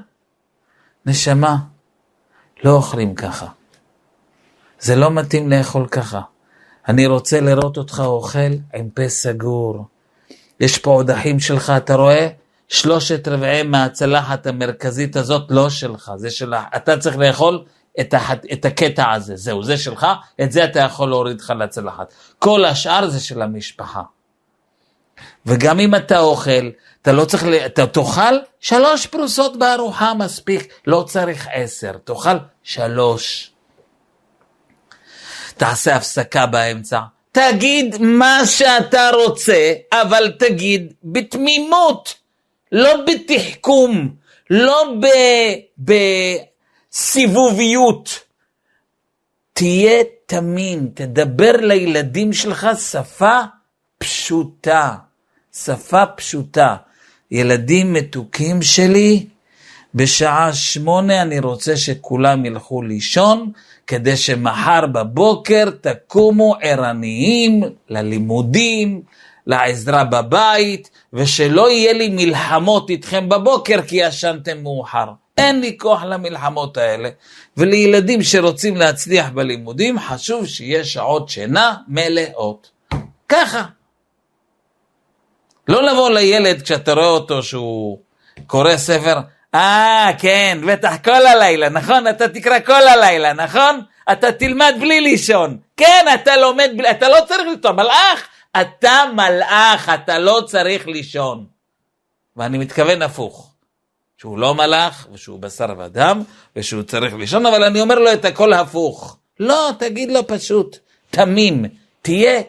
נשמה. 1.06 1.56
לא 2.64 2.70
אוכלים 2.70 3.14
ככה. 3.14 3.46
זה 4.80 4.96
לא 4.96 5.10
מתאים 5.10 5.50
לאכול 5.50 5.86
ככה. 5.88 6.20
אני 6.88 7.06
רוצה 7.06 7.40
לראות 7.40 7.76
אותך 7.76 8.02
אוכל 8.04 8.38
עם 8.74 8.90
פה 8.90 9.08
סגור. 9.08 9.84
יש 10.60 10.78
פה 10.78 10.90
עוד 10.90 11.10
אחים 11.10 11.40
שלך, 11.40 11.72
אתה 11.76 11.94
רואה? 11.94 12.28
שלושת 12.68 13.28
רבעי 13.28 13.62
מהצלחת 13.62 14.46
המרכזית 14.46 15.16
הזאת 15.16 15.50
לא 15.50 15.70
שלך, 15.70 16.12
זה 16.16 16.30
שלך. 16.30 16.60
אתה 16.76 16.98
צריך 16.98 17.16
לאכול 17.16 17.64
את, 18.00 18.14
הח... 18.14 18.30
את 18.52 18.64
הקטע 18.64 19.12
הזה, 19.12 19.36
זהו, 19.36 19.62
זה 19.62 19.78
שלך, 19.78 20.06
את 20.42 20.52
זה 20.52 20.64
אתה 20.64 20.80
יכול 20.80 21.08
להוריד 21.08 21.40
לך 21.40 21.52
לצלחת. 21.58 22.14
כל 22.38 22.64
השאר 22.64 23.08
זה 23.08 23.20
של 23.20 23.42
המשפחה. 23.42 24.02
וגם 25.46 25.80
אם 25.80 25.94
אתה 25.94 26.18
אוכל, 26.18 26.70
אתה 27.02 27.12
לא 27.12 27.24
צריך, 27.24 27.44
אתה 27.66 27.86
תאכל 27.86 28.38
שלוש 28.60 29.06
פרוסות 29.06 29.58
בארוחה 29.58 30.14
מספיק, 30.14 30.72
לא 30.86 31.04
צריך 31.08 31.48
עשר, 31.52 31.92
תאכל 32.04 32.36
שלוש. 32.62 33.50
תעשה 35.56 35.96
הפסקה 35.96 36.46
באמצע, 36.46 37.00
תגיד 37.32 37.96
מה 38.00 38.40
שאתה 38.46 39.10
רוצה, 39.10 39.72
אבל 39.92 40.32
תגיד 40.38 40.92
בתמימות, 41.04 42.14
לא 42.72 42.94
בתחכום, 43.06 44.14
לא 44.50 44.94
בסיבוביות. 46.92 48.20
תהיה 49.52 50.04
תמים, 50.26 50.88
תדבר 50.94 51.52
לילדים 51.56 52.32
שלך 52.32 52.68
שפה 52.90 53.40
פשוטה. 53.98 54.94
שפה 55.64 56.06
פשוטה. 56.06 56.76
ילדים 57.30 57.92
מתוקים 57.92 58.62
שלי, 58.62 59.26
בשעה 59.94 60.52
שמונה 60.52 61.22
אני 61.22 61.38
רוצה 61.38 61.76
שכולם 61.76 62.44
ילכו 62.44 62.82
לישון, 62.82 63.52
כדי 63.86 64.16
שמחר 64.16 64.86
בבוקר 64.86 65.70
תקומו 65.80 66.54
ערניים 66.60 67.62
ללימודים, 67.88 69.02
לעזרה 69.46 70.04
בבית, 70.04 70.90
ושלא 71.12 71.70
יהיה 71.70 71.92
לי 71.92 72.08
מלחמות 72.08 72.90
איתכם 72.90 73.28
בבוקר 73.28 73.82
כי 73.82 73.96
ישנתם 73.96 74.62
מאוחר. 74.62 75.06
אין 75.38 75.60
לי 75.60 75.76
כוח 75.78 76.02
למלחמות 76.02 76.76
האלה. 76.76 77.08
ולילדים 77.56 78.22
שרוצים 78.22 78.76
להצליח 78.76 79.28
בלימודים, 79.30 79.98
חשוב 79.98 80.46
שיהיה 80.46 80.84
שעות 80.84 81.28
שינה 81.28 81.74
מלאות. 81.88 82.70
ככה. 83.28 83.64
לא 85.68 85.82
לבוא 85.82 86.10
לילד 86.10 86.62
כשאתה 86.62 86.92
רואה 86.92 87.06
אותו 87.06 87.42
שהוא 87.42 87.98
קורא 88.46 88.76
ספר, 88.76 89.18
אה, 89.54 90.10
כן, 90.18 90.58
בטח 90.66 90.94
כל 91.04 91.26
הלילה, 91.26 91.68
נכון? 91.68 92.08
אתה 92.08 92.28
תקרא 92.28 92.58
כל 92.60 92.88
הלילה, 92.88 93.32
נכון? 93.32 93.80
אתה 94.12 94.32
תלמד 94.32 94.74
בלי 94.80 95.00
לישון. 95.00 95.58
כן, 95.76 96.06
אתה 96.14 96.36
לומד, 96.36 96.70
בלי, 96.76 96.90
אתה 96.90 97.08
לא 97.08 97.18
צריך 97.28 97.40
לישון, 97.40 97.76
מלאך, 97.76 98.28
אתה 98.60 99.04
מלאך, 99.14 99.90
אתה 99.94 100.18
לא 100.18 100.40
צריך 100.46 100.88
לישון. 100.88 101.46
ואני 102.36 102.58
מתכוון 102.58 103.02
הפוך. 103.02 103.52
שהוא 104.18 104.38
לא 104.38 104.54
מלאך, 104.54 105.06
ושהוא 105.12 105.40
בשר 105.40 105.66
ודם, 105.78 106.22
ושהוא 106.56 106.82
צריך 106.82 107.14
לישון, 107.14 107.46
אבל 107.46 107.64
אני 107.64 107.80
אומר 107.80 107.98
לו 107.98 108.12
את 108.12 108.24
הכל 108.24 108.52
הפוך. 108.52 109.16
לא, 109.40 109.70
תגיד 109.78 110.10
לו 110.10 110.26
פשוט, 110.26 110.78
תמים, 111.10 111.64
תהיה. 112.02 112.40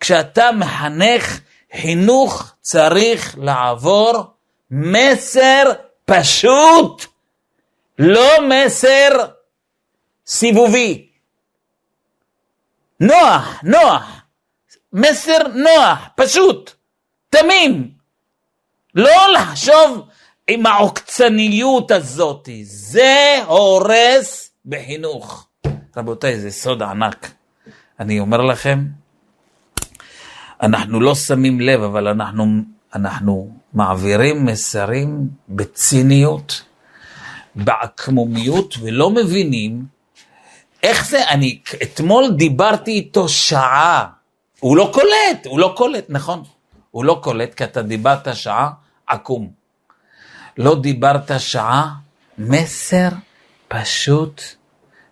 כשאתה 0.00 0.50
מחנך, 0.52 1.40
חינוך 1.76 2.52
צריך 2.60 3.38
לעבור 3.38 4.22
מסר 4.70 5.62
פשוט, 6.04 7.06
לא 7.98 8.28
מסר 8.48 9.08
סיבובי. 10.26 11.08
נוח, 13.00 13.60
נוח, 13.62 14.20
מסר 14.92 15.38
נוח, 15.54 16.08
פשוט, 16.16 16.72
תמים. 17.30 17.90
לא 18.94 19.32
לחשוב 19.34 20.08
עם 20.48 20.66
העוקצניות 20.66 21.90
הזאת, 21.90 22.48
זה 22.62 23.38
הורס 23.46 24.52
בחינוך. 24.66 25.46
רבותיי, 25.96 26.40
זה 26.40 26.50
סוד 26.50 26.82
ענק. 26.82 27.30
אני 28.00 28.20
אומר 28.20 28.42
לכם, 28.42 28.84
אנחנו 30.62 31.00
לא 31.00 31.14
שמים 31.14 31.60
לב, 31.60 31.82
אבל 31.82 32.08
אנחנו, 32.08 32.44
אנחנו 32.94 33.50
מעבירים 33.74 34.44
מסרים 34.44 35.28
בציניות, 35.48 36.62
בעקמומיות, 37.54 38.74
ולא 38.80 39.10
מבינים 39.10 39.84
איך 40.82 41.08
זה, 41.08 41.28
אני 41.28 41.58
אתמול 41.82 42.30
דיברתי 42.36 42.90
איתו 42.90 43.28
שעה, 43.28 44.06
הוא 44.60 44.76
לא 44.76 44.90
קולט, 44.92 45.46
הוא 45.46 45.58
לא 45.58 45.74
קולט, 45.76 46.04
נכון, 46.08 46.42
הוא 46.90 47.04
לא 47.04 47.20
קולט, 47.22 47.54
כי 47.54 47.64
אתה 47.64 47.82
דיברת 47.82 48.28
שעה 48.36 48.70
עקום. 49.06 49.50
לא 50.58 50.80
דיברת 50.80 51.30
שעה, 51.38 51.94
מסר 52.38 53.08
פשוט, 53.68 54.42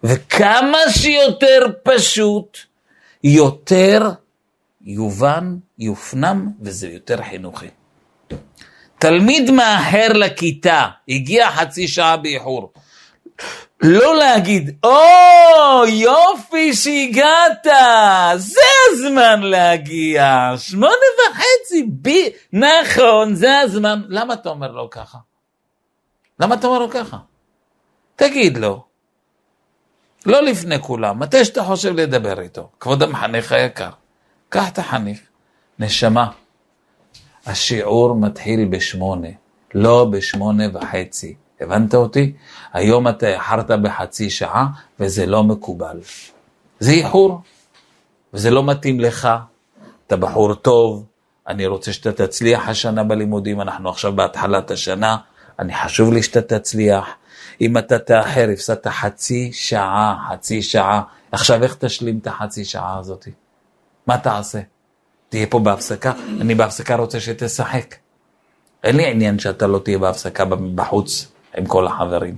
וכמה 0.04 0.78
שיותר 0.90 1.66
פשוט, 1.82 2.58
יותר 3.24 4.10
יובן, 4.88 5.56
יופנם, 5.78 6.50
וזה 6.60 6.88
יותר 6.88 7.22
חינוכי. 7.22 7.66
תלמיד 8.98 9.50
מאחר 9.50 10.08
לכיתה, 10.14 10.86
הגיע 11.08 11.50
חצי 11.50 11.88
שעה 11.88 12.16
באיחור. 12.16 12.72
לא 13.82 14.16
להגיד, 14.16 14.76
או, 14.84 15.86
יופי 15.86 16.74
שהגעת, 16.74 17.66
זה 18.36 18.60
הזמן 18.92 19.40
להגיע, 19.42 20.52
שמונה 20.56 20.92
וחצי, 21.30 21.82
בי, 21.88 22.30
נכון, 22.52 23.34
זה 23.34 23.58
הזמן. 23.60 24.02
למה 24.08 24.34
אתה 24.34 24.48
אומר 24.48 24.72
לו 24.72 24.90
ככה? 24.90 25.18
למה 26.40 26.54
אתה 26.54 26.66
אומר 26.66 26.78
לו 26.78 26.90
ככה? 26.90 27.16
תגיד 28.16 28.58
לו, 28.58 28.84
לא 30.26 30.42
לפני 30.42 30.82
כולם, 30.82 31.18
מתי 31.18 31.44
שאתה 31.44 31.64
חושב 31.64 31.94
לדבר 31.94 32.40
איתו, 32.40 32.70
כבוד 32.80 33.02
המחנך 33.02 33.52
היקר, 33.52 33.90
קח 34.48 34.68
את 34.68 34.78
החניך, 34.78 35.20
נשמה, 35.78 36.30
השיעור 37.46 38.16
מתחיל 38.16 38.64
בשמונה, 38.64 39.28
לא 39.74 40.04
בשמונה 40.04 40.64
וחצי. 40.74 41.34
הבנת 41.60 41.94
אותי? 41.94 42.32
היום 42.72 43.08
אתה 43.08 43.26
איחרת 43.26 43.70
בחצי 43.70 44.30
שעה 44.30 44.66
וזה 45.00 45.26
לא 45.26 45.44
מקובל. 45.44 46.00
זה 46.80 46.90
איחור, 46.90 47.40
וזה 48.34 48.50
לא 48.50 48.64
מתאים 48.64 49.00
לך. 49.00 49.28
אתה 50.06 50.16
בחור 50.16 50.54
טוב, 50.54 51.04
אני 51.48 51.66
רוצה 51.66 51.92
שאתה 51.92 52.26
תצליח 52.26 52.68
השנה 52.68 53.04
בלימודים, 53.04 53.60
אנחנו 53.60 53.88
עכשיו 53.88 54.16
בהתחלת 54.16 54.70
השנה, 54.70 55.16
אני 55.58 55.74
חשוב 55.74 56.12
לי 56.12 56.22
שאתה 56.22 56.58
תצליח. 56.58 57.08
אם 57.60 57.78
אתה 57.78 57.98
תאחר, 57.98 58.48
הפסדת 58.52 58.86
חצי 58.86 59.52
שעה, 59.52 60.16
חצי 60.30 60.62
שעה. 60.62 61.02
עכשיו 61.32 61.62
איך 61.62 61.74
תשלים 61.74 62.18
את 62.18 62.26
החצי 62.26 62.64
שעה 62.64 62.98
הזאת? 62.98 63.28
מה 64.08 64.18
תעשה? 64.18 64.60
תהיה 65.28 65.46
פה 65.46 65.58
בהפסקה? 65.58 66.12
אני 66.40 66.54
בהפסקה 66.54 66.96
רוצה 66.96 67.20
שתשחק. 67.20 67.94
אין 68.84 68.96
לי 68.96 69.06
עניין 69.10 69.38
שאתה 69.38 69.66
לא 69.66 69.78
תהיה 69.78 69.98
בהפסקה 69.98 70.44
בחוץ 70.74 71.32
עם 71.56 71.66
כל 71.66 71.86
החברים. 71.86 72.36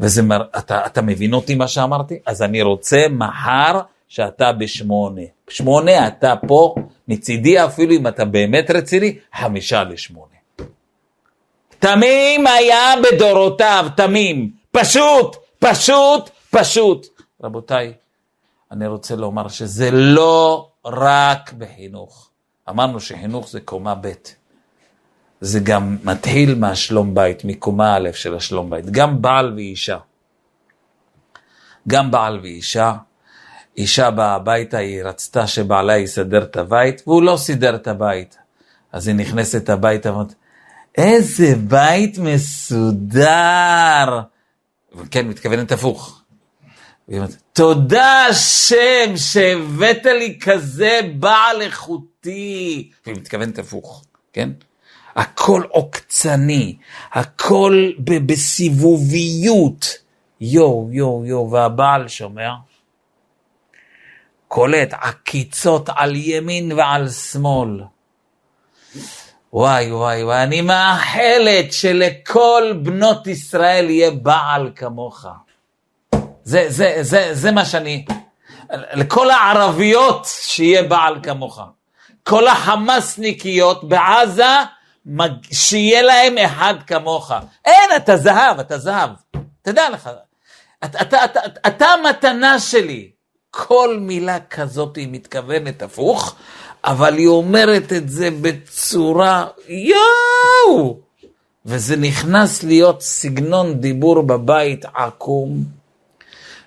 וזה, 0.00 0.22
מר... 0.22 0.44
אתה, 0.58 0.86
אתה 0.86 1.02
מבין 1.02 1.32
אותי 1.34 1.54
מה 1.54 1.68
שאמרתי? 1.68 2.18
אז 2.26 2.42
אני 2.42 2.62
רוצה 2.62 3.06
מחר 3.10 3.80
שאתה 4.08 4.52
בשמונה. 4.52 5.22
בשמונה 5.48 6.08
אתה 6.08 6.34
פה, 6.46 6.74
מצידי 7.08 7.64
אפילו 7.64 7.94
אם 7.94 8.06
אתה 8.06 8.24
באמת 8.24 8.70
רציני, 8.70 9.18
חמישה 9.34 9.84
לשמונה. 9.84 10.26
תמים 11.78 12.46
היה 12.46 12.94
בדורותיו, 13.02 13.86
תמים. 13.96 14.50
פשוט, 14.70 15.36
פשוט, 15.58 16.30
פשוט. 16.50 17.06
רבותיי, 17.44 17.92
אני 18.72 18.86
רוצה 18.86 19.16
לומר 19.16 19.48
שזה 19.48 19.90
לא 19.90 20.70
רק 20.84 21.52
בחינוך. 21.52 22.30
אמרנו 22.68 23.00
שחינוך 23.00 23.48
זה 23.48 23.60
קומה 23.60 23.94
ב'. 23.94 24.12
זה 25.40 25.60
גם 25.60 25.96
מתחיל 26.04 26.54
מהשלום 26.54 27.14
בית, 27.14 27.44
מקומה 27.44 27.96
א' 27.96 28.08
של 28.12 28.34
השלום 28.34 28.70
בית. 28.70 28.90
גם 28.90 29.22
בעל 29.22 29.52
ואישה. 29.54 29.98
גם 31.88 32.10
בעל 32.10 32.40
ואישה. 32.42 32.94
אישה 33.76 34.10
באה 34.10 34.34
הביתה, 34.34 34.78
היא 34.78 35.02
רצתה 35.02 35.46
שבעלה 35.46 35.96
יסדר 35.96 36.42
את 36.42 36.56
הבית, 36.56 37.02
והוא 37.06 37.22
לא 37.22 37.36
סידר 37.36 37.74
את 37.74 37.88
הבית. 37.88 38.38
אז 38.92 39.08
היא 39.08 39.16
נכנסת 39.16 39.68
הביתה 39.68 40.12
ואומרת, 40.12 40.34
איזה 40.98 41.54
בית 41.56 42.18
מסודר. 42.18 43.20
כן, 45.10 45.28
מתכוונת 45.28 45.72
הפוך. 45.72 46.21
והיא 47.08 47.20
אומרת, 47.20 47.36
תודה 47.52 48.26
השם 48.30 49.16
שהבאת 49.16 50.06
לי 50.06 50.38
כזה 50.40 51.00
בעל 51.18 51.62
איכותי. 51.62 52.90
והיא 53.06 53.16
מתכוונת 53.16 53.58
הפוך, 53.58 54.04
כן? 54.32 54.50
הכל 55.16 55.62
עוקצני, 55.68 56.76
הכל 57.12 57.92
בסיבוביות. 58.26 59.86
יואו, 60.40 60.88
יואו, 60.92 61.26
יואו, 61.26 61.50
והבעל 61.50 62.08
שומע? 62.08 62.50
קולט 64.48 64.92
עקיצות 64.92 65.88
על 65.94 66.16
ימין 66.16 66.72
ועל 66.72 67.08
שמאל. 67.08 67.80
וואי, 69.52 69.92
וואי, 69.92 70.24
וואי, 70.24 70.42
אני 70.42 70.60
מאחלת 70.60 71.72
שלכל 71.72 72.80
בנות 72.82 73.26
ישראל 73.26 73.90
יהיה 73.90 74.10
בעל 74.10 74.70
כמוך. 74.76 75.26
זה, 76.44 76.64
זה, 76.68 76.98
זה, 77.00 77.28
זה 77.32 77.50
מה 77.50 77.64
שאני... 77.64 78.04
לכל 78.72 79.30
הערביות 79.30 80.26
שיהיה 80.26 80.82
בעל 80.82 81.16
כמוך. 81.22 81.60
כל 82.22 82.48
החמאסניקיות 82.48 83.88
בעזה, 83.88 84.54
שיהיה 85.52 86.02
להם 86.02 86.38
אחד 86.38 86.74
כמוך. 86.86 87.32
אין, 87.64 87.90
אתה 87.96 88.16
זהב, 88.16 88.60
אתה 88.60 88.78
זהב. 88.78 89.10
תדע 89.62 89.90
לך, 89.90 90.10
אתה, 90.84 91.02
אתה, 91.02 91.24
אתה, 91.24 91.40
אתה 91.66 91.86
המתנה 91.86 92.58
שלי. 92.58 93.10
כל 93.50 93.98
מילה 94.00 94.40
כזאת 94.40 94.96
היא 94.96 95.08
מתכוונת 95.10 95.82
הפוך, 95.82 96.34
אבל 96.84 97.16
היא 97.16 97.26
אומרת 97.26 97.92
את 97.92 98.08
זה 98.08 98.28
בצורה, 98.40 99.46
יואו! 99.68 100.98
וזה 101.66 101.96
נכנס 101.96 102.62
להיות 102.62 103.02
סגנון 103.02 103.80
דיבור 103.80 104.22
בבית 104.22 104.84
עקום. 104.94 105.81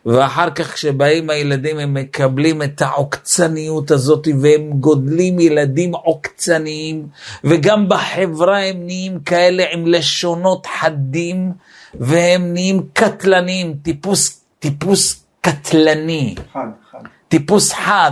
ואחר 0.05 0.49
כך 0.49 0.73
כשבאים 0.73 1.29
הילדים 1.29 1.79
הם 1.79 1.93
מקבלים 1.93 2.61
את 2.61 2.81
העוקצניות 2.81 3.91
הזאת 3.91 4.27
והם 4.41 4.71
גודלים 4.73 5.39
ילדים 5.39 5.95
עוקצניים 5.95 7.07
וגם 7.43 7.89
בחברה 7.89 8.63
הם 8.63 8.85
נהיים 8.85 9.19
כאלה 9.19 9.63
עם 9.71 9.87
לשונות 9.87 10.65
חדים 10.65 11.51
והם 11.99 12.53
נהיים 12.53 12.81
קטלניים, 12.93 13.73
טיפוס, 13.83 14.41
טיפוס 14.59 15.25
קטלני, 15.41 16.35
חד, 16.53 16.67
חד. 16.91 16.99
טיפוס 17.27 17.73
חד. 17.73 18.11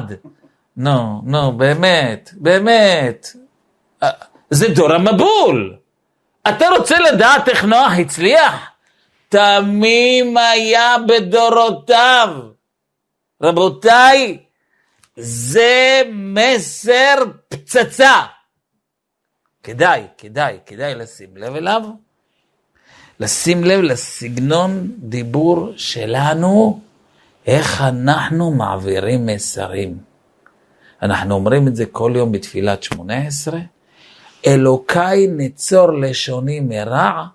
נו, 0.77 1.21
נו, 1.25 1.57
באמת, 1.57 2.29
באמת. 2.33 3.27
אה, 4.03 4.09
זה 4.49 4.69
דור 4.69 4.93
המבול. 4.93 5.75
אתה 6.49 6.65
רוצה 6.77 6.95
לדעת 6.99 7.49
איך 7.49 7.65
נוח 7.65 7.91
הצליח? 7.99 8.72
תמים 9.33 10.37
היה 10.37 10.95
בדורותיו. 11.07 12.29
רבותיי, 13.43 14.37
זה 15.17 16.01
מסר 16.11 17.15
פצצה. 17.49 18.21
כדאי, 19.63 20.03
כדאי, 20.17 20.57
כדאי 20.65 20.95
לשים 20.95 21.37
לב 21.37 21.55
אליו. 21.55 21.81
לשים 23.19 23.63
לב 23.63 23.79
לסגנון 23.81 24.91
דיבור 24.97 25.73
שלנו, 25.77 26.79
איך 27.47 27.81
אנחנו 27.81 28.51
מעבירים 28.51 29.25
מסרים. 29.25 29.97
אנחנו 31.01 31.35
אומרים 31.35 31.67
את 31.67 31.75
זה 31.75 31.85
כל 31.85 32.13
יום 32.15 32.31
בתפילת 32.31 32.83
שמונה 32.83 33.27
עשרה. 33.27 33.59
אלוקיי 34.47 35.27
נצור 35.27 35.91
לשוני 35.91 36.59
מרע, 36.59 37.25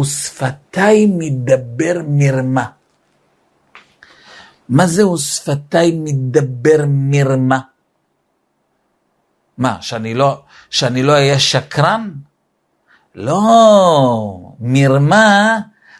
ושפתיי 0.00 1.06
מדבר 1.06 2.00
מרמה. 2.08 2.64
מה 4.68 4.86
זה 4.86 5.06
ושפתיי 5.08 5.92
מדבר 5.94 6.84
מרמה? 6.88 7.60
מה, 9.58 9.76
שאני 9.80 10.14
לא, 10.14 10.42
שאני 10.70 11.02
לא 11.02 11.12
אהיה 11.12 11.38
שקרן? 11.38 12.12
לא, 13.14 14.38
מרמה 14.60 15.58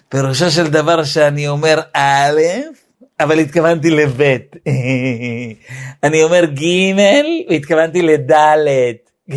פירושו 0.09 0.51
של 0.51 0.71
דבר 0.71 1.05
שאני 1.05 1.49
אומר 1.49 1.81
א', 1.93 2.41
אבל 3.21 3.39
התכוונתי 3.39 3.91
לב'. 3.91 4.21
אני 6.05 6.23
אומר 6.23 6.45
ג' 6.45 6.95
והתכוונתי 7.51 8.03
לד'. 8.03 8.33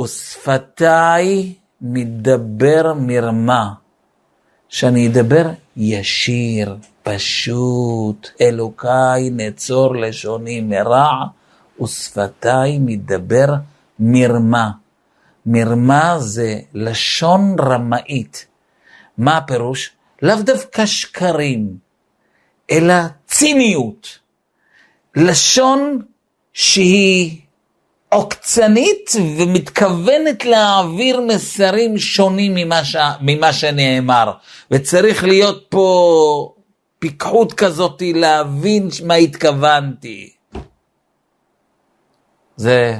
ושפתיי 0.00 1.54
מדבר 1.82 2.94
מרמה, 2.94 3.72
שאני 4.68 5.08
אדבר 5.08 5.50
ישיר, 5.76 6.76
פשוט, 7.02 8.28
אלוקיי 8.40 9.30
נצור 9.32 9.96
לשוני 9.96 10.60
מרע, 10.60 11.24
ושפתיי 11.82 12.78
מדבר 12.78 13.54
מרמה. 13.98 14.70
מרמה 15.46 16.18
זה 16.18 16.60
לשון 16.74 17.56
רמאית. 17.60 18.46
מה 19.18 19.36
הפירוש? 19.36 19.90
לאו 20.22 20.42
דווקא 20.42 20.86
שקרים, 20.86 21.76
אלא 22.70 22.94
ציניות. 23.26 24.18
לשון 25.16 26.02
שהיא 26.52 27.40
עוקצנית 28.10 29.10
ומתכוונת 29.38 30.44
להעביר 30.44 31.20
מסרים 31.20 31.98
שונים 31.98 32.54
ממה, 32.54 32.84
ש... 32.84 32.96
ממה 33.20 33.52
שנאמר. 33.52 34.32
וצריך 34.70 35.24
להיות 35.24 35.66
פה 35.68 36.54
פיקחות 36.98 37.52
כזאת 37.52 38.02
להבין 38.14 38.88
מה 39.04 39.14
התכוונתי. 39.14 40.32
זה, 42.56 42.98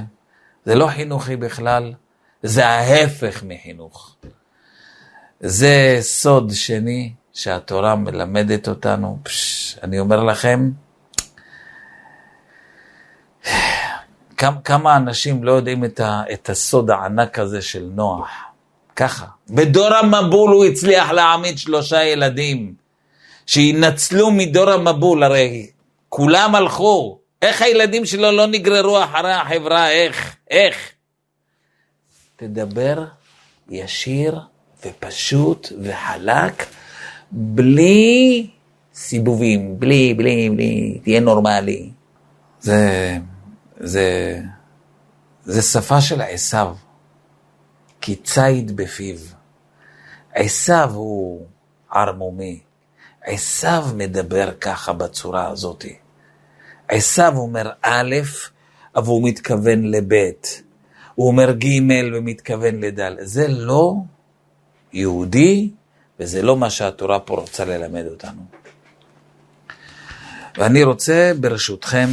זה 0.64 0.74
לא 0.74 0.86
חינוכי 0.86 1.36
בכלל, 1.36 1.92
זה 2.42 2.66
ההפך 2.66 3.42
מחינוך. 3.46 4.16
זה 5.40 5.98
סוד 6.00 6.50
שני 6.54 7.12
שהתורה 7.32 7.96
מלמדת 7.96 8.68
אותנו. 8.68 9.18
פש, 9.22 9.76
אני 9.82 9.98
אומר 9.98 10.24
לכם, 10.24 10.70
כמה, 14.40 14.60
כמה 14.60 14.96
אנשים 14.96 15.44
לא 15.44 15.52
יודעים 15.52 15.84
את, 15.84 16.00
ה, 16.00 16.22
את 16.32 16.50
הסוד 16.50 16.90
הענק 16.90 17.38
הזה 17.38 17.62
של 17.62 17.88
נוח. 17.94 18.28
ככה. 18.96 19.26
בדור 19.50 19.94
המבול 19.94 20.50
הוא 20.50 20.64
הצליח 20.64 21.10
להעמיד 21.10 21.58
שלושה 21.58 22.04
ילדים 22.04 22.74
שינצלו 23.46 24.30
מדור 24.30 24.70
המבול, 24.70 25.22
הרי 25.22 25.70
כולם 26.08 26.54
הלכו. 26.54 27.18
איך 27.42 27.62
הילדים 27.62 28.06
שלו 28.06 28.32
לא 28.32 28.46
נגררו 28.46 29.04
אחרי 29.04 29.32
החברה? 29.32 29.90
איך? 29.90 30.36
איך? 30.50 30.76
תדבר 32.36 33.04
ישיר 33.70 34.40
ופשוט 34.86 35.72
וחלק, 35.82 36.66
בלי 37.30 38.46
סיבובים, 38.94 39.80
בלי, 39.80 40.14
בלי, 40.14 40.50
בלי, 40.50 40.98
תהיה 41.02 41.20
נורמלי. 41.20 41.90
זה, 42.60 43.18
זה, 43.80 44.38
זה 45.44 45.62
שפה 45.62 46.00
של 46.00 46.20
עשיו, 46.20 46.74
כי 48.00 48.16
ציד 48.16 48.76
בפיו. 48.76 49.16
עשיו 50.34 50.90
הוא 50.94 51.46
ערמומי, 51.90 52.60
עשיו 53.24 53.86
מדבר 53.94 54.52
ככה 54.60 54.92
בצורה 54.92 55.48
הזאת. 55.48 55.84
עשיו 56.88 57.36
אומר 57.36 57.70
א', 57.82 58.16
אבל 58.96 59.06
הוא 59.06 59.28
מתכוון 59.28 59.84
לב'. 59.84 60.32
הוא 61.14 61.28
אומר 61.28 61.52
ג' 61.52 61.66
ומתכוון 62.14 62.80
לד'. 62.80 63.16
זה 63.20 63.48
לא 63.48 63.94
יהודי, 64.92 65.70
וזה 66.20 66.42
לא 66.42 66.56
מה 66.56 66.70
שהתורה 66.70 67.20
פה 67.20 67.34
רוצה 67.34 67.64
ללמד 67.64 68.06
אותנו. 68.06 68.42
ואני 70.58 70.82
רוצה, 70.82 71.32
ברשותכם, 71.40 72.08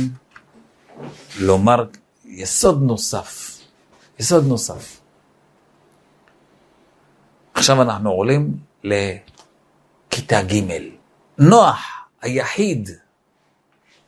לומר 1.39 1.85
יסוד 2.25 2.83
נוסף. 2.83 3.59
יסוד 4.19 4.47
נוסף. 4.47 4.99
עכשיו 7.53 7.81
אנחנו 7.81 8.11
עולים 8.11 8.57
לכיתה 8.83 10.41
ג'. 10.41 10.63
נוח 11.37 11.79
היחיד 12.21 12.89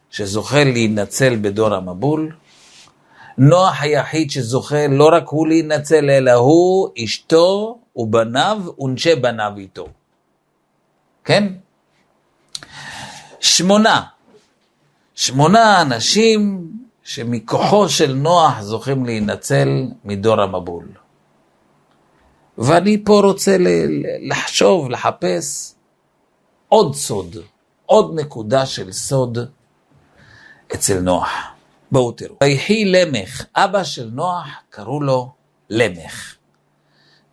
שזוכה 0.09 0.63
להינצל 0.63 1.35
בדור 1.41 1.73
המבול, 1.73 2.35
נוח 3.37 3.81
היחיד 3.81 4.31
שזוכה 4.31 4.87
לא 4.87 5.09
רק 5.13 5.27
הוא 5.27 5.47
להינצל, 5.47 6.09
אלא 6.09 6.31
הוא, 6.31 6.89
אשתו 7.03 7.79
ובניו 7.95 8.61
ונשי 8.79 9.15
בניו 9.15 9.51
איתו. 9.57 9.87
כן? 11.23 11.53
שמונה. 13.39 14.01
שמונה 15.19 15.81
אנשים 15.81 16.71
שמכוחו 17.03 17.89
של 17.89 18.13
נוח 18.13 18.61
זוכים 18.61 19.05
להינצל 19.05 19.67
מדור 20.03 20.41
המבול. 20.41 20.87
ואני 22.57 23.03
פה 23.05 23.21
רוצה 23.23 23.57
לחשוב, 24.21 24.89
לחפש 24.89 25.73
עוד 26.69 26.95
סוד, 26.95 27.35
עוד 27.85 28.19
נקודה 28.19 28.65
של 28.65 28.91
סוד 28.91 29.37
אצל 30.73 30.99
נוח. 30.99 31.29
בואו 31.91 32.11
תראו. 32.11 32.35
ויחי 32.43 32.85
למך, 32.85 33.45
אבא 33.55 33.83
של 33.83 34.09
נוח 34.13 34.47
קראו 34.69 35.01
לו 35.01 35.31
למך. 35.69 36.35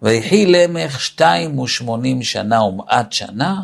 ויחי 0.03 0.47
למך 0.47 1.01
שתיים 1.01 1.59
ושמונים 1.59 2.23
שנה 2.23 2.63
ומעט 2.63 3.13
שנה, 3.13 3.63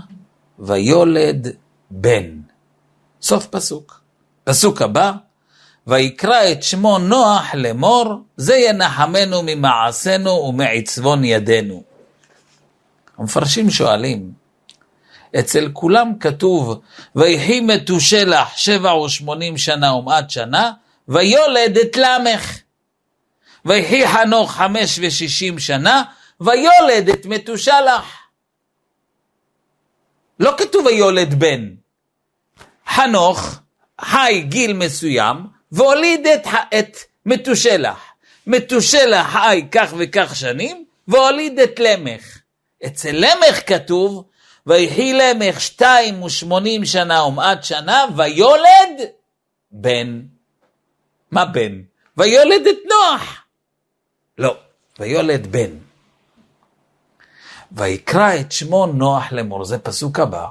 ויולד 0.59 1.49
בן. 1.91 2.41
סוף 3.23 3.47
פסוק. 3.47 4.02
פסוק 4.45 4.83
הבא, 4.83 5.13
ויקרא 5.87 6.53
את 6.53 6.63
שמו 6.63 6.99
נוח 6.99 7.55
לאמור, 7.55 8.15
זה 8.37 8.57
ינחמנו 8.57 9.43
ממעשינו 9.47 10.31
ומעצבון 10.31 11.25
ידינו. 11.25 11.83
המפרשים 13.19 13.71
שואלים, 13.71 14.33
אצל 15.39 15.71
כולם 15.73 16.19
כתוב, 16.21 16.81
ויהי 17.17 17.61
מתושלח 17.61 18.57
שבע 18.57 18.95
ושמונים 18.95 19.59
שנה 19.59 19.95
ומעט 19.95 20.31
שנה, 20.31 20.73
ויולד 21.09 21.79
את 21.79 21.97
למך. 21.97 22.59
ויהי 23.65 24.09
חנוך 24.09 24.53
חמש 24.53 24.99
ושישים 25.03 25.59
שנה, 25.59 26.03
ויולד 26.41 27.09
את 27.09 27.27
מתושלח. 27.27 28.05
לא 30.41 30.55
כתוב 30.59 30.87
ויולד 30.87 31.35
בן. 31.35 31.69
חנוך 32.89 33.59
חי 34.05 34.45
גיל 34.49 34.73
מסוים, 34.73 35.37
והוליד 35.73 36.27
את, 36.27 36.47
את 36.79 36.97
מתושלח. 37.27 37.99
מתושלח 38.47 39.27
חי 39.33 39.67
כך 39.73 39.95
וכך 39.97 40.37
שנים, 40.37 40.85
והוליד 41.09 41.59
את 41.59 41.81
למך. 41.81 42.39
אצל 42.87 43.13
למך 43.13 43.61
כתוב, 43.67 44.25
ויחי 44.67 45.13
למך 45.13 45.61
שתיים 45.61 46.23
ושמונים 46.23 46.85
שנה 46.85 47.25
ומעט 47.25 47.65
שנה, 47.65 48.05
ויולד 48.17 49.09
בן. 49.71 50.21
מה 51.31 51.45
בן? 51.45 51.81
ויולד 52.17 52.67
את 52.67 52.79
נוח. 52.89 53.45
לא, 54.39 54.57
ויולד 54.99 55.47
בן. 55.47 55.71
ויקרא 57.73 58.35
את 58.41 58.53
שמו 58.53 58.87
נוח 58.87 59.33
לאמור, 59.33 59.65
זה 59.65 59.79
פסוק 59.79 60.19
הבא. 60.19 60.47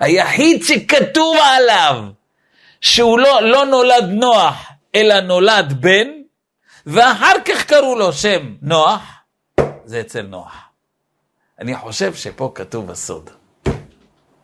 היחיד 0.00 0.62
שכתוב 0.62 1.36
עליו 1.42 2.04
שהוא 2.82 3.18
לא, 3.18 3.42
לא 3.42 3.66
נולד 3.66 4.04
נוח, 4.10 4.72
אלא 4.94 5.20
נולד 5.20 5.72
בן, 5.80 6.08
ואחר 6.86 7.32
כך 7.44 7.64
קראו 7.64 7.98
לו 7.98 8.12
שם 8.12 8.54
נוח, 8.62 9.02
זה 9.84 10.00
אצל 10.00 10.22
נוח. 10.22 10.54
אני 11.58 11.76
חושב 11.76 12.14
שפה 12.14 12.52
כתוב 12.54 12.90
הסוד. 12.90 13.30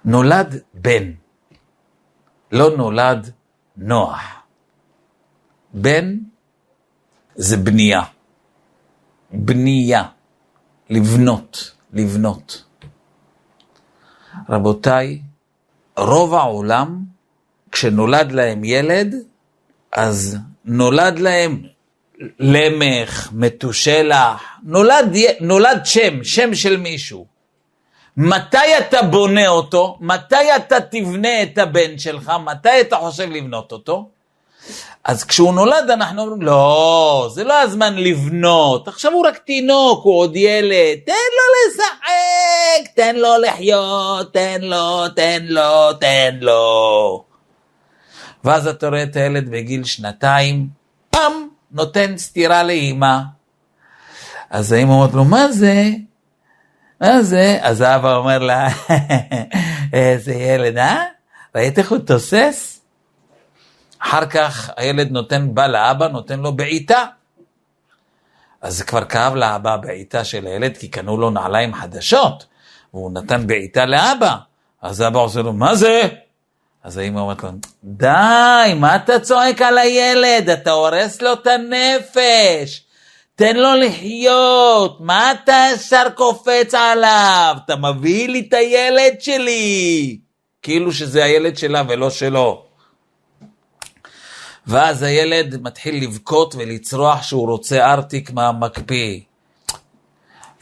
נולד 0.05 0.62
בן, 0.74 1.12
לא 2.53 2.77
נולד 2.77 3.31
נוח. 3.77 4.22
בן 5.74 6.18
זה 7.35 7.57
בנייה. 7.57 8.03
בנייה. 9.31 10.05
לבנות, 10.90 11.74
לבנות. 11.92 12.64
רבותיי, 14.48 15.22
רוב 15.96 16.35
העולם, 16.35 17.05
כשנולד 17.79 18.33
להם 18.33 18.64
ילד, 18.64 19.14
אז 19.93 20.37
נולד 20.64 21.19
להם 21.19 21.62
למך, 22.38 23.29
מתושלח, 23.33 24.43
נולד, 24.62 25.17
נולד 25.41 25.81
שם, 25.85 26.25
שם 26.25 26.55
של 26.55 26.77
מישהו. 26.77 27.27
מתי 28.17 28.79
אתה 28.79 29.03
בונה 29.03 29.49
אותו? 29.49 29.99
מתי 30.01 30.57
אתה 30.57 30.81
תבנה 30.81 31.43
את 31.43 31.59
הבן 31.59 31.99
שלך? 31.99 32.33
מתי 32.45 32.81
אתה 32.81 32.97
חושב 32.97 33.31
לבנות 33.31 33.73
אותו? 33.73 34.09
אז 35.05 35.25
כשהוא 35.25 35.55
נולד 35.55 35.91
אנחנו 35.91 36.23
אומרים, 36.23 36.43
לא, 36.43 37.29
זה 37.35 37.45
לא 37.45 37.61
הזמן 37.61 37.95
לבנות, 37.97 38.88
עכשיו 38.88 39.12
הוא 39.12 39.27
רק 39.27 39.38
תינוק, 39.38 40.05
הוא 40.05 40.19
עוד 40.19 40.37
ילד, 40.37 40.99
תן 41.07 41.12
לו 41.12 41.73
לשחק, 41.73 42.95
תן 42.95 43.17
לו 43.17 43.38
לחיות, 43.38 44.33
תן 44.33 44.61
לו, 44.62 45.09
תן 45.09 45.43
לו, 45.49 45.93
תן 45.93 46.38
לו. 46.41 47.28
ואז 48.44 48.66
אתה 48.66 48.88
רואה 48.88 49.03
את 49.03 49.16
הילד 49.16 49.48
בגיל 49.48 49.85
שנתיים, 49.85 50.68
פעם, 51.11 51.33
נותן 51.70 52.18
סטירה 52.18 52.62
לאימא. 52.62 53.18
אז 54.51 54.72
האמא 54.72 54.92
אומרת 54.92 55.14
לו, 55.14 55.24
מה 55.24 55.53
זה? 55.53 55.90
מה 57.01 57.22
זה? 57.22 57.59
אז 57.62 57.81
האבא 57.81 58.16
אומר 58.16 58.38
לה, 58.38 58.68
איזה 59.92 60.35
ילד, 60.35 60.79
אה? 60.79 61.05
ראית 61.55 61.79
איך 61.79 61.90
הוא 61.90 61.98
תוסס? 61.98 62.81
אחר 63.98 64.27
כך 64.27 64.70
הילד 64.77 65.11
נותן, 65.11 65.55
בא 65.55 65.66
לאבא, 65.66 66.09
נותן 66.09 66.40
לו 66.40 66.53
בעיטה. 66.53 67.05
אז 68.62 68.77
זה 68.77 68.85
כבר 68.85 69.05
כאב 69.05 69.35
לאבא 69.35 69.77
בעיטה 69.77 70.24
של 70.24 70.46
הילד, 70.46 70.77
כי 70.77 70.88
קנו 70.88 71.16
לו 71.16 71.31
נעליים 71.31 71.74
חדשות, 71.74 72.46
והוא 72.94 73.12
נתן 73.12 73.46
בעיטה 73.46 73.87
לאבא. 73.87 74.37
אז 74.83 75.03
אבא 75.03 75.18
עושה 75.18 75.42
לו, 75.42 75.53
מה 75.53 75.74
זה? 75.74 76.09
אז 76.88 76.96
האמא 76.96 77.20
אומרת 77.20 77.42
לו, 77.42 77.51
די, 77.85 78.74
מה 78.77 78.96
אתה 78.96 79.20
צועק 79.20 79.62
על 79.62 79.79
הילד? 79.79 80.51
אתה 80.51 80.70
הורס 80.70 81.22
לו 81.22 81.33
את 81.33 81.46
הנפש. 81.46 82.83
תן 83.35 83.57
לו 83.57 83.74
לחיות, 83.74 85.01
מה 85.01 85.33
אתה 85.33 85.66
ישר 85.74 86.07
קופץ 86.14 86.74
עליו? 86.74 87.57
אתה 87.64 87.77
מביא 87.77 88.29
לי 88.29 88.44
את 88.48 88.55
הילד 88.55 89.20
שלי. 89.20 90.18
כאילו 90.62 90.92
שזה 90.92 91.24
הילד 91.24 91.57
שלה 91.59 91.83
ולא 91.88 92.11
שלו. 92.11 92.64
ואז 94.66 95.03
הילד 95.03 95.62
מתחיל 95.62 96.05
לבכות 96.05 96.55
ולצרוח 96.55 97.22
שהוא 97.22 97.48
רוצה 97.48 97.92
ארטיק 97.92 98.31
מהמקפיא. 98.31 99.20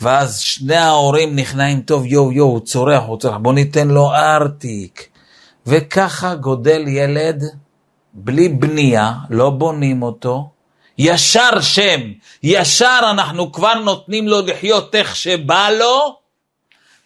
ואז 0.01 0.41
שני 0.41 0.77
ההורים 0.77 1.37
נכנעים, 1.37 1.81
טוב, 1.81 2.07
יואו, 2.07 2.33
יואו, 2.33 2.49
הוא 2.49 2.61
צורח, 2.61 3.03
הוא 3.07 3.19
צורח, 3.19 3.37
בוא 3.37 3.53
ניתן 3.53 3.89
לו 3.89 4.15
ארטיק. 4.15 5.16
וככה 5.67 6.35
גודל 6.35 6.85
ילד 6.89 7.45
בלי 8.13 8.49
בנייה, 8.49 9.13
לא 9.31 9.51
בונים 9.51 10.03
אותו, 10.03 10.51
ישר 10.99 11.61
שם, 11.61 12.01
ישר 12.43 13.01
אנחנו 13.11 13.53
כבר 13.53 13.75
נותנים 13.75 14.29
לו 14.29 14.47
לחיות 14.47 14.95
איך 14.95 15.17
שבא 15.17 15.69
לו, 15.71 16.19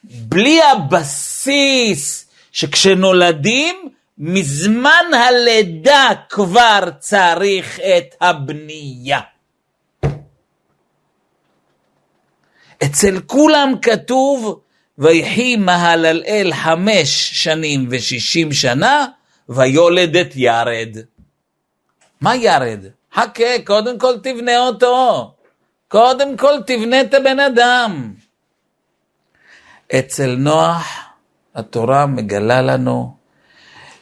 בלי 0.04 0.60
הבסיס 0.62 2.30
שכשנולדים, 2.52 3.76
מזמן 4.18 5.04
הלידה 5.26 6.08
כבר 6.28 6.80
צריך 6.98 7.80
את 7.80 8.14
הבנייה. 8.20 9.20
אצל 12.84 13.20
כולם 13.26 13.72
כתוב, 13.82 14.60
ויחי 15.00 15.56
מהללאל 15.56 16.50
חמש 16.54 17.30
שנים 17.44 17.88
ושישים 17.90 18.52
שנה, 18.52 19.06
ויולד 19.48 20.16
את 20.16 20.32
ירד. 20.36 20.96
מה 22.20 22.36
ירד? 22.36 22.84
חכה, 23.14 23.62
קודם 23.64 23.98
כל 23.98 24.18
תבנה 24.22 24.58
אותו. 24.58 25.34
קודם 25.88 26.36
כל 26.36 26.54
תבנה 26.66 27.00
את 27.00 27.14
הבן 27.14 27.40
אדם. 27.40 28.12
אצל 29.98 30.36
נוח 30.38 30.86
התורה 31.54 32.06
מגלה 32.06 32.62
לנו 32.62 33.16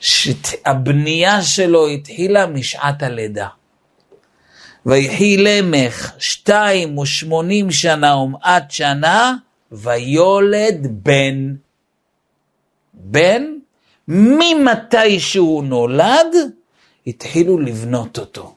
שהבנייה 0.01 1.43
שלו 1.43 1.89
התחילה 1.89 2.47
משעת 2.47 3.03
הלידה. 3.03 3.49
ויחי 4.87 5.37
למך 5.37 6.13
שתיים 6.19 6.99
ושמונים 6.99 7.71
שנה 7.71 8.17
ומעט 8.17 8.71
שנה, 8.71 9.35
ויולד 9.73 10.87
בן. 11.03 11.55
בן, 12.95 13.59
ממתי 14.09 15.21
שהוא 15.21 15.65
נולד, 15.65 16.37
התחילו 17.07 17.59
לבנות 17.59 18.19
אותו. 18.19 18.55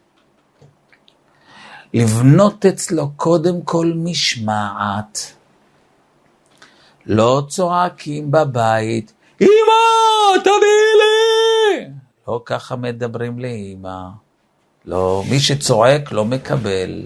לבנות 1.93 2.65
אצלו 2.65 3.11
קודם 3.15 3.61
כל 3.61 3.91
משמעת. 3.95 5.33
לא 7.05 7.43
צועקים 7.49 8.31
בבית, 8.31 9.13
אמא, 9.41 10.39
תביאי 10.39 10.91
לי! 10.99 11.87
לא 12.27 12.41
ככה 12.45 12.75
מדברים 12.75 13.39
לאמא. 13.39 14.07
לא, 14.85 15.23
מי 15.29 15.39
שצועק 15.39 16.11
לא 16.11 16.25
מקבל. 16.25 17.05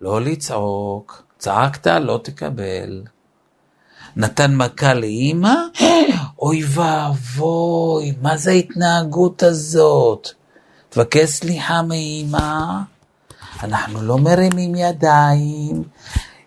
לא 0.00 0.20
לצעוק, 0.20 1.22
צעקת, 1.44 1.86
לא 1.86 2.20
תקבל. 2.22 3.02
נתן 4.16 4.56
מכה 4.56 4.94
לאימא? 4.94 5.54
אוי 6.38 6.62
ואבוי, 6.68 8.14
מה 8.22 8.36
זה 8.36 8.50
ההתנהגות 8.50 9.42
הזאת? 9.42 10.28
תבקש 10.88 11.30
סליחה 11.30 11.82
מאימא, 11.82 12.78
אנחנו 13.62 14.02
לא 14.02 14.18
מרימים 14.18 14.74
ידיים, 14.74 15.82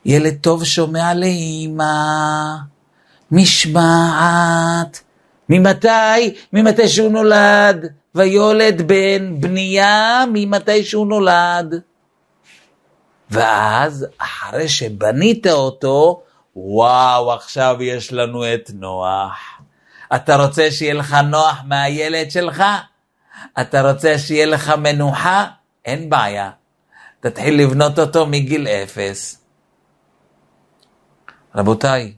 ילד 0.06 0.38
טוב 0.42 0.64
שומע 0.64 1.14
לאימא, 1.14 2.56
משמעת. 3.32 5.02
ממתי? 5.50 6.34
ממתי 6.54 6.88
שהוא 6.88 7.12
נולד. 7.12 7.86
ויולד 8.16 8.82
בן 8.82 9.42
בנייה 9.42 10.24
ממתי 10.34 10.84
שהוא 10.84 11.08
נולד. 11.08 11.82
ואז, 13.32 14.06
אחרי 14.18 14.70
שבנית 14.70 15.48
אותו, 15.48 16.22
וואו, 16.56 17.34
עכשיו 17.34 17.78
יש 17.80 18.14
לנו 18.14 18.54
את 18.54 18.72
נוח. 18.74 19.62
אתה 20.16 20.36
רוצה 20.36 20.72
שיהיה 20.72 20.94
לך 20.94 21.14
נוח 21.14 21.58
מהילד 21.66 22.32
שלך? 22.32 22.64
אתה 23.62 23.92
רוצה 23.92 24.18
שיהיה 24.18 24.46
לך 24.46 24.70
מנוחה? 24.70 25.46
אין 25.86 26.10
בעיה. 26.10 26.52
תתחיל 27.20 27.62
לבנות 27.62 28.00
אותו 28.00 28.26
מגיל 28.26 28.68
אפס. 28.68 29.42
רבותיי, 31.56 32.14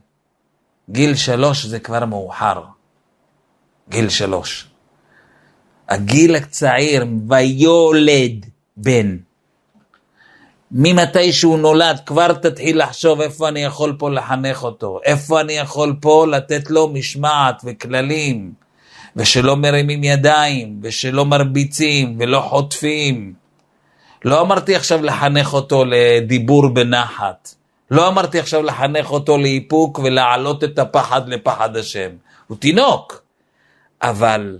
גיל 0.90 1.14
שלוש 1.14 1.66
זה 1.66 1.78
כבר 1.80 2.04
מאוחר. 2.04 2.64
גיל 3.88 4.08
שלוש. 4.08 4.68
הגיל 5.88 6.36
הצעיר, 6.36 7.06
ויולד 7.28 8.46
בן. 8.76 9.16
ממתי 10.72 11.32
שהוא 11.32 11.58
נולד, 11.58 12.00
כבר 12.06 12.32
תתחיל 12.32 12.82
לחשוב 12.82 13.20
איפה 13.20 13.48
אני 13.48 13.60
יכול 13.60 13.96
פה 13.98 14.10
לחנך 14.10 14.62
אותו, 14.62 15.00
איפה 15.04 15.40
אני 15.40 15.52
יכול 15.52 15.96
פה 16.00 16.26
לתת 16.26 16.70
לו 16.70 16.88
משמעת 16.88 17.62
וכללים, 17.64 18.52
ושלא 19.16 19.56
מרימים 19.56 20.04
ידיים, 20.04 20.80
ושלא 20.82 21.24
מרביצים, 21.24 22.16
ולא 22.18 22.40
חוטפים. 22.40 23.32
לא 24.24 24.40
אמרתי 24.40 24.76
עכשיו 24.76 25.02
לחנך 25.02 25.54
אותו 25.54 25.84
לדיבור 25.84 26.68
בנחת, 26.68 27.54
לא 27.90 28.08
אמרתי 28.08 28.38
עכשיו 28.38 28.62
לחנך 28.62 29.10
אותו 29.10 29.38
לאיפוק 29.38 29.98
ולהעלות 29.98 30.64
את 30.64 30.78
הפחד 30.78 31.28
לפחד 31.28 31.76
השם. 31.76 32.10
הוא 32.46 32.56
תינוק. 32.56 33.22
אבל 34.02 34.58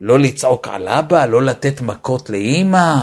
לא 0.00 0.18
לצעוק 0.18 0.68
על 0.68 0.88
אבא, 0.88 1.26
לא 1.26 1.42
לתת 1.42 1.80
מכות 1.80 2.30
לאימא, 2.30 2.94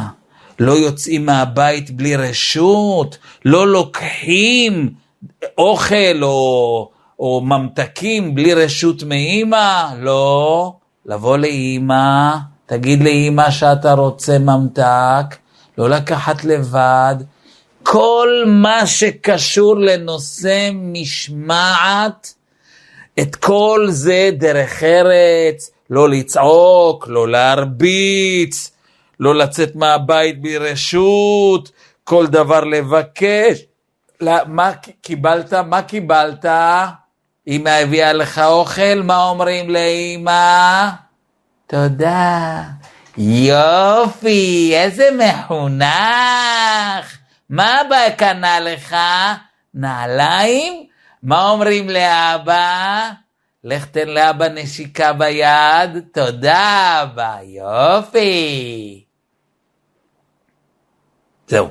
לא 0.60 0.72
יוצאים 0.72 1.26
מהבית 1.26 1.91
בלי 1.91 2.15
רשות, 2.15 3.17
לא 3.46 3.67
לוקחים 3.67 4.89
אוכל 5.58 6.24
או, 6.24 6.89
או 7.20 7.41
ממתקים 7.41 8.36
בלי 8.36 8.54
רשות 8.54 9.04
מאימא, 9.04 9.93
לא. 10.00 10.74
לבוא 11.06 11.38
לאימא, 11.38 12.36
תגיד 12.65 13.04
לאימא 13.04 13.52
שאתה 13.52 13.93
רוצה 13.93 14.39
ממתק, 14.39 15.36
לא 15.78 15.89
לקחת 15.89 16.43
לבד. 16.46 17.15
כל 17.84 18.43
מה 18.48 18.88
שקשור 18.88 19.76
לנושא 19.78 20.70
משמעת, 20.74 22.34
את 23.20 23.36
כל 23.36 23.88
זה 23.89 24.30
דרך 24.34 24.84
ארץ, 24.84 25.72
לא 25.89 26.10
לצעוק, 26.10 27.08
לא 27.08 27.28
להרביץ, 27.28 28.72
לא 29.20 29.36
לצאת 29.36 29.76
מהבית 29.76 30.42
ברשות, 30.42 31.72
כל 32.04 32.28
דבר 32.28 32.64
לבקש. 32.64 33.60
لا, 34.22 34.44
מה 34.48 34.72
קיבלת? 35.02 35.54
מה 35.54 35.82
קיבלת? 35.82 36.46
אמא 37.48 37.70
הביאה 37.70 38.14
לך 38.14 38.40
אוכל, 38.40 39.02
מה 39.04 39.24
אומרים 39.24 39.70
לאמא? 39.70 40.90
תודה. 41.68 42.64
יופי, 43.18 44.72
איזה 44.76 45.10
מחונך. 45.18 45.88
מה 47.50 47.82
אבא 47.82 48.10
קנה 48.18 48.60
לך? 48.60 48.96
נעליים? 49.74 50.88
מה 51.24 51.50
אומרים 51.50 51.90
לאבא? 51.90 53.10
לך 53.64 53.86
תן 53.86 54.08
לאבא 54.08 54.48
נשיקה 54.48 55.14
ביד, 55.14 56.00
תודה 56.14 57.00
אבא, 57.04 57.38
יופי. 57.44 59.07
זהו. 61.48 61.68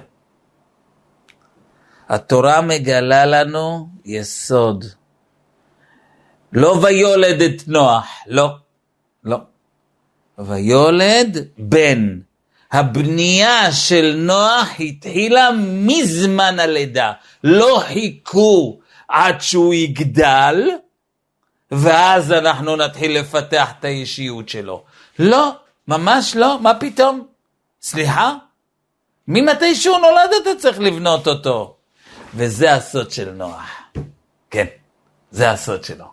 התורה 2.08 2.60
מגלה 2.60 3.26
לנו 3.26 3.88
יסוד. 4.04 4.84
לא 6.52 6.78
ויולד 6.82 7.42
את 7.42 7.68
נוח, 7.68 8.06
לא, 8.26 8.56
לא. 9.24 9.38
ויולד 10.38 11.48
בן. 11.58 12.18
הבנייה 12.72 13.72
של 13.72 14.14
נוח 14.18 14.68
התחילה 14.80 15.50
מזמן 15.62 16.58
הלידה. 16.60 17.12
לא 17.44 17.82
חיכו 17.86 18.80
עד 19.08 19.40
שהוא 19.40 19.74
יגדל, 19.74 20.70
ואז 21.70 22.32
אנחנו 22.32 22.76
נתחיל 22.76 23.18
לפתח 23.18 23.70
את 23.78 23.84
האישיות 23.84 24.48
שלו. 24.48 24.84
לא, 25.18 25.52
ממש 25.88 26.36
לא, 26.36 26.58
מה 26.60 26.74
פתאום? 26.74 27.26
סליחה? 27.82 28.34
ממתי 29.28 29.74
שהוא 29.74 29.98
נולד 29.98 30.30
אתה 30.42 30.50
צריך 30.58 30.80
לבנות 30.80 31.28
אותו. 31.28 31.76
וזה 32.34 32.72
הסוד 32.72 33.10
של 33.10 33.30
נוח. 33.30 33.70
כן, 34.50 34.66
זה 35.30 35.50
הסוד 35.50 35.84
שלו. 35.84 36.04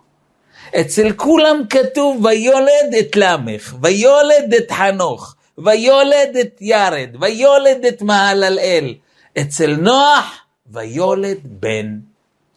אצל 0.82 1.12
כולם 1.16 1.62
כתוב 1.70 2.26
ויולד 2.26 2.94
את 3.00 3.16
למך, 3.16 3.76
ויולד 3.82 4.54
את 4.58 4.72
חנוך, 4.72 5.36
ויולד 5.58 6.38
את 6.42 6.58
ירד, 6.62 7.10
ויולד 7.20 7.86
את 7.86 8.02
מהללאל. 8.02 8.96
אצל 9.42 9.76
נוח, 9.76 10.46
ויולד 10.68 11.38
בן. 11.44 12.00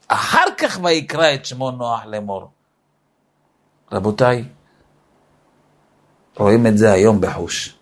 אחר 0.09 0.45
כך 0.59 0.81
ויקרא 0.83 1.35
את 1.35 1.47
שמו 1.47 1.71
נוח 1.71 2.05
לאמור. 2.07 2.51
רבותיי, 3.93 4.45
רואים 6.37 6.67
את 6.67 6.79
זה 6.79 6.93
היום 6.93 7.21
בחוש. 7.21 7.75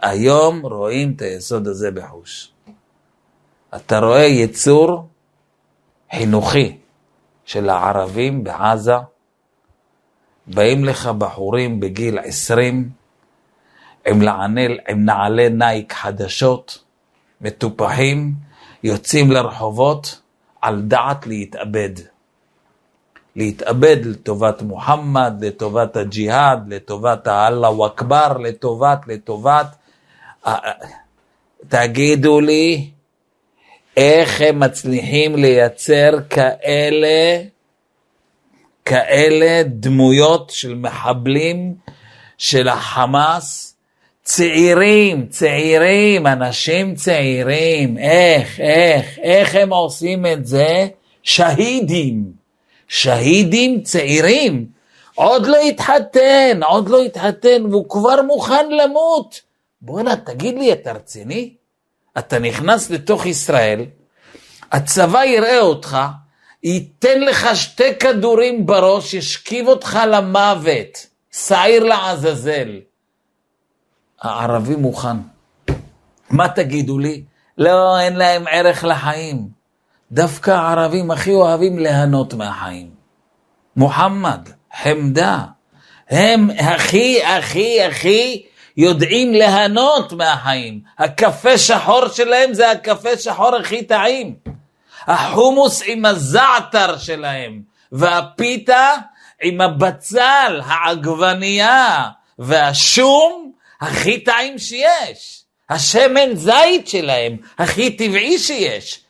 היום 0.00 0.66
רואים 0.66 1.12
את 1.16 1.22
היסוד 1.22 1.68
הזה 1.68 1.90
בחוש. 1.90 2.52
אתה 3.76 3.98
רואה 3.98 4.24
יצור 4.24 5.08
חינוכי 6.14 6.76
של 7.44 7.68
הערבים 7.68 8.44
בעזה, 8.44 8.96
באים 10.46 10.84
לך 10.84 11.06
בחורים 11.06 11.80
בגיל 11.80 12.18
עשרים 12.18 12.90
עם, 14.06 14.22
לענל, 14.22 14.78
עם 14.88 15.04
נעלי 15.04 15.48
נייק 15.48 15.92
חדשות, 15.92 16.84
מטופחים, 17.40 18.34
יוצאים 18.82 19.30
לרחובות 19.30 20.20
על 20.60 20.82
דעת 20.82 21.26
להתאבד. 21.26 21.92
להתאבד 23.36 23.96
לטובת 24.04 24.62
מוחמד, 24.62 25.34
לטובת 25.40 25.96
הג'יהאד, 25.96 26.72
לטובת 26.72 27.26
האללה 27.26 27.68
אכבר, 27.86 28.38
לטובת, 28.38 28.98
לטובת. 29.06 29.66
תגידו 31.68 32.40
לי, 32.40 32.90
איך 33.96 34.40
הם 34.40 34.60
מצליחים 34.60 35.36
לייצר 35.36 36.10
כאלה, 36.30 37.42
כאלה 38.84 39.62
דמויות 39.66 40.50
של 40.50 40.74
מחבלים 40.74 41.74
של 42.38 42.68
החמאס, 42.68 43.76
צעירים, 44.22 45.26
צעירים, 45.26 46.26
אנשים 46.26 46.94
צעירים, 46.94 47.98
איך, 47.98 48.60
איך, 48.60 49.18
איך 49.18 49.54
הם 49.54 49.72
עושים 49.72 50.26
את 50.26 50.46
זה? 50.46 50.86
שהידים, 51.22 52.24
שהידים 52.88 53.82
צעירים, 53.82 54.66
עוד 55.14 55.46
לא 55.46 55.56
התחתן, 55.56 56.60
עוד 56.62 56.88
לא 56.88 57.02
התחתן, 57.02 57.66
והוא 57.70 57.88
כבר 57.88 58.22
מוכן 58.22 58.70
למות. 58.70 59.40
בואנה, 59.80 60.16
תגיד 60.16 60.58
לי, 60.58 60.72
אתה 60.72 60.92
רציני? 60.92 61.54
אתה 62.18 62.38
נכנס 62.38 62.90
לתוך 62.90 63.26
ישראל, 63.26 63.84
הצבא 64.72 65.24
יראה 65.24 65.60
אותך, 65.60 65.98
ייתן 66.62 67.20
לך 67.20 67.56
שתי 67.56 67.94
כדורים 68.00 68.66
בראש, 68.66 69.14
ישכיב 69.14 69.68
אותך 69.68 69.98
למוות, 70.06 71.06
שעיר 71.32 71.84
לעזאזל. 71.84 72.80
הערבי 74.22 74.76
מוכן. 74.76 75.16
מה 76.30 76.48
תגידו 76.48 76.98
לי? 76.98 77.24
לא, 77.58 78.00
אין 78.00 78.16
להם 78.16 78.44
ערך 78.50 78.84
לחיים. 78.84 79.48
דווקא 80.12 80.50
הערבים 80.50 81.10
הכי 81.10 81.32
אוהבים 81.32 81.78
ליהנות 81.78 82.34
מהחיים. 82.34 82.90
מוחמד, 83.76 84.48
חמדה, 84.82 85.38
הם 86.08 86.50
הכי 86.58 87.24
הכי 87.24 87.82
הכי 87.82 88.46
יודעים 88.76 89.32
ליהנות 89.32 90.12
מהחיים. 90.12 90.80
הקפה 90.98 91.58
שחור 91.58 92.08
שלהם 92.08 92.54
זה 92.54 92.70
הקפה 92.70 93.16
שחור 93.16 93.56
הכי 93.56 93.82
טעים. 93.82 94.34
החומוס 95.06 95.82
עם 95.86 96.04
הזעתר 96.04 96.98
שלהם, 96.98 97.62
והפיתה 97.92 98.94
עם 99.42 99.60
הבצל, 99.60 100.60
העגבנייה, 100.64 102.08
והשום 102.38 103.52
הכי 103.80 104.20
טעים 104.20 104.58
שיש. 104.58 105.42
השמן 105.70 106.34
זית 106.34 106.88
שלהם 106.88 107.36
הכי 107.58 107.90
טבעי 107.90 108.38
שיש. 108.38 109.00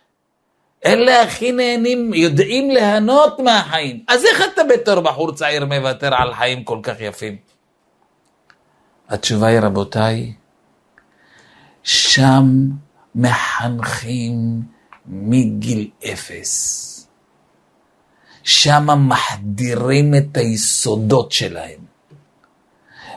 אלה 0.84 1.22
הכי 1.22 1.52
נהנים, 1.52 2.14
יודעים 2.14 2.70
ליהנות 2.70 3.38
מהחיים. 3.38 4.00
אז 4.08 4.24
איך 4.24 4.42
אתה 4.54 4.62
בתור 4.64 5.00
בחור 5.00 5.32
צעיר 5.32 5.64
מוותר 5.64 6.14
על 6.14 6.34
חיים 6.34 6.64
כל 6.64 6.78
כך 6.82 6.94
יפים? 7.00 7.45
התשובה 9.08 9.46
היא, 9.46 9.60
רבותיי, 9.60 10.32
שם 11.82 12.44
מחנכים 13.14 14.62
מגיל 15.06 15.90
אפס. 16.04 16.82
שם 18.42 18.86
מחדירים 19.08 20.14
את 20.14 20.36
היסודות 20.36 21.32
שלהם. 21.32 21.80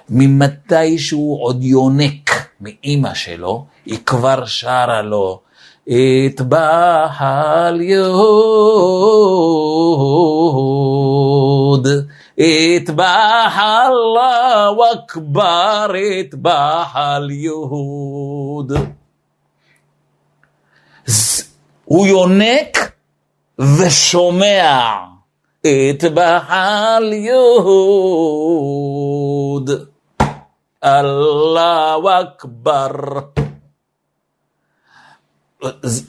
ממתי 0.10 1.00
שהוא 1.00 1.44
עוד 1.44 1.64
יונק 1.64 2.30
מאימא 2.62 3.14
שלו, 3.14 3.66
היא 3.86 3.98
כבר 4.06 4.46
שרה 4.46 5.02
לו, 5.02 5.42
אטבח 5.90 7.18
על 7.20 7.82
יהוד, 7.82 8.28
אטבח 12.42 13.58
אללה 13.58 14.70
אכבר, 14.94 15.92
אטבח 16.22 16.92
על 16.94 17.32
יהוד. 17.32 18.72
הוא 21.86 22.08
יונק 22.08 22.92
ושומע, 23.60 24.96
אטבח 25.62 26.46
על 26.50 27.14
יהוד. 27.14 28.10
אללה 30.84 31.96
אכבר. 32.22 33.20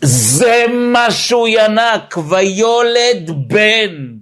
זה 0.03 0.65
מה 0.71 1.11
שהוא 1.11 1.49
ינק, 1.49 2.19
ויולד 2.29 3.31
בן. 3.49 4.20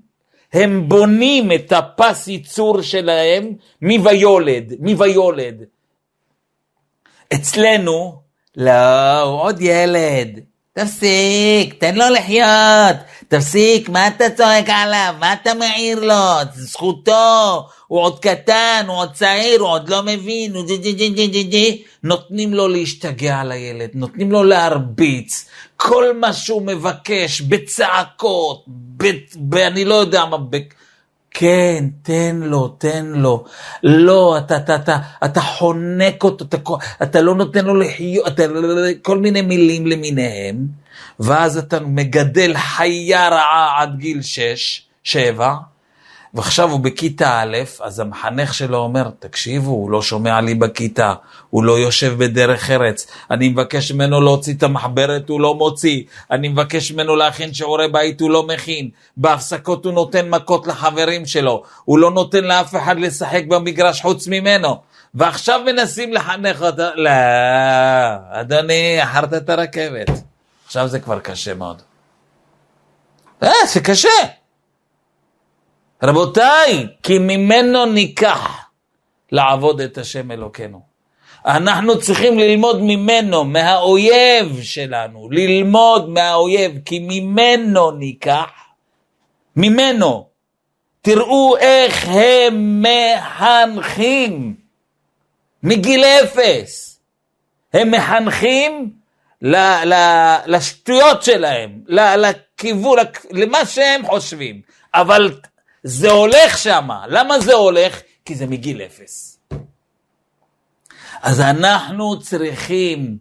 הם 0.52 0.88
בונים 0.88 1.52
את 1.52 1.72
הפס 1.72 2.28
ייצור 2.28 2.82
שלהם 2.82 3.52
מוויולד, 3.82 4.72
מוויולד. 4.80 5.64
אצלנו, 7.34 8.20
לא, 8.56 9.20
הוא 9.20 9.40
עוד 9.40 9.60
ילד. 9.60 10.40
תפסיק, 10.72 11.74
תן 11.78 11.94
לו 11.94 12.04
לחיות. 12.08 12.96
תפסיק, 13.28 13.88
מה 13.88 14.08
אתה 14.08 14.30
צועק 14.30 14.68
עליו? 14.68 15.14
מה 15.18 15.32
אתה 15.32 15.54
מעיר 15.54 16.00
לו? 16.00 16.44
זכותו, 16.54 17.66
הוא 17.86 18.00
עוד 18.00 18.18
קטן, 18.18 18.84
הוא 18.88 18.96
עוד 18.96 19.12
צעיר, 19.12 19.60
הוא 19.60 19.68
עוד 19.68 19.88
לא 19.88 20.02
מבין, 20.02 20.54
הוא 20.54 20.64
ג'י. 20.66 21.82
נותנים 22.02 22.54
לו 22.54 22.68
להשתגע 22.68 23.40
על 23.40 23.52
הילד, 23.52 23.90
נותנים 23.94 24.32
לו 24.32 24.44
להרביץ. 24.44 25.48
כל 25.76 26.04
מה 26.16 26.32
שהוא 26.32 26.62
מבקש, 26.62 27.40
בצעקות, 27.40 28.64
ב... 28.96 29.06
ב... 29.36 29.54
אני 29.54 29.84
לא 29.84 29.94
יודע 29.94 30.24
מה, 30.24 30.36
ב... 30.50 30.56
כן, 31.30 31.84
תן 32.02 32.40
לו, 32.42 32.68
תן 32.68 33.06
לו. 33.06 33.44
לא, 33.82 34.38
אתה, 34.38 34.56
אתה, 34.56 34.74
אתה, 34.74 34.98
אתה 35.24 35.40
חונק 35.40 36.24
אותו, 36.24 36.44
אתה, 36.44 36.56
אתה 37.02 37.20
לא 37.20 37.34
נותן 37.34 37.64
לו 37.64 37.74
לחיות, 37.74 38.26
אתה, 38.26 38.42
כל 39.02 39.18
מיני 39.18 39.42
מילים 39.42 39.86
למיניהם, 39.86 40.66
ואז 41.20 41.58
אתה 41.58 41.80
מגדל 41.80 42.54
חיה 42.56 43.28
רעה 43.28 43.82
עד 43.82 43.98
גיל 43.98 44.22
שש, 44.22 44.82
שבע, 45.04 45.54
ועכשיו 46.34 46.70
הוא 46.70 46.80
בכיתה 46.80 47.40
א', 47.40 47.56
אז 47.80 48.00
המחנך 48.00 48.54
שלו 48.54 48.78
אומר, 48.78 49.10
תקשיבו, 49.18 49.70
הוא 49.70 49.90
לא 49.90 50.02
שומע 50.02 50.40
לי 50.40 50.54
בכיתה, 50.54 51.14
הוא 51.50 51.64
לא 51.64 51.78
יושב 51.78 52.14
בדרך 52.18 52.70
ארץ, 52.70 53.06
אני 53.30 53.48
מבקש 53.48 53.92
ממנו 53.92 54.20
להוציא 54.20 54.54
את 54.54 54.62
המחברת, 54.62 55.28
הוא 55.28 55.40
לא 55.40 55.54
מוציא, 55.54 56.02
אני 56.30 56.48
מבקש 56.48 56.92
ממנו 56.92 57.16
להכין 57.16 57.54
שיעורי 57.54 57.88
בית, 57.88 58.20
הוא 58.20 58.30
לא 58.30 58.46
מכין, 58.46 58.90
בהפסקות 59.16 59.84
הוא 59.84 59.92
נותן 59.92 60.28
מכות 60.28 60.66
לחברים 60.66 61.26
שלו, 61.26 61.62
הוא 61.84 61.98
לא 61.98 62.10
נותן 62.10 62.44
לאף 62.44 62.76
אחד 62.76 63.00
לשחק 63.00 63.44
במגרש 63.48 64.02
חוץ 64.02 64.28
ממנו, 64.28 64.76
ועכשיו 65.14 65.60
מנסים 65.66 66.12
לחנך 66.12 66.62
אותו, 66.62 66.82
לא, 66.94 67.10
אדוני, 68.30 69.02
אחרת 69.02 69.34
את 69.34 69.50
הרכבת. 69.50 70.27
עכשיו 70.68 70.88
זה 70.88 71.00
כבר 71.00 71.20
קשה 71.20 71.54
מאוד. 71.54 71.82
אה, 73.42 73.50
זה 73.74 73.80
קשה. 73.80 74.08
רבותיי, 76.02 76.86
כי 77.02 77.18
ממנו 77.18 77.86
ניקח 77.86 78.70
לעבוד 79.32 79.80
את 79.80 79.98
השם 79.98 80.30
אלוקינו. 80.30 80.80
אנחנו 81.46 82.00
צריכים 82.00 82.38
ללמוד 82.38 82.80
ממנו, 82.82 83.44
מהאויב 83.44 84.62
שלנו, 84.62 85.30
ללמוד 85.30 86.08
מהאויב, 86.08 86.72
כי 86.84 86.98
ממנו 86.98 87.90
ניקח, 87.90 88.50
ממנו. 89.56 90.28
תראו 91.02 91.56
איך 91.56 92.08
הם 92.08 92.82
מחנכים 92.82 94.54
מגיל 95.62 96.04
אפס. 96.04 97.00
הם 97.72 97.90
מחנכים 97.90 98.97
ל- 99.42 99.84
ל- 99.84 100.36
לשטויות 100.46 101.22
שלהם, 101.22 101.70
ל- 101.86 102.16
לכיוון, 102.26 102.98
למה 103.30 103.66
שהם 103.66 104.06
חושבים. 104.06 104.60
אבל 104.94 105.40
זה 105.82 106.10
הולך 106.10 106.58
שם. 106.58 106.88
למה 107.08 107.40
זה 107.40 107.54
הולך? 107.54 108.00
כי 108.24 108.34
זה 108.34 108.46
מגיל 108.46 108.82
אפס. 108.82 109.38
אז 111.22 111.40
אנחנו 111.40 112.20
צריכים 112.20 113.18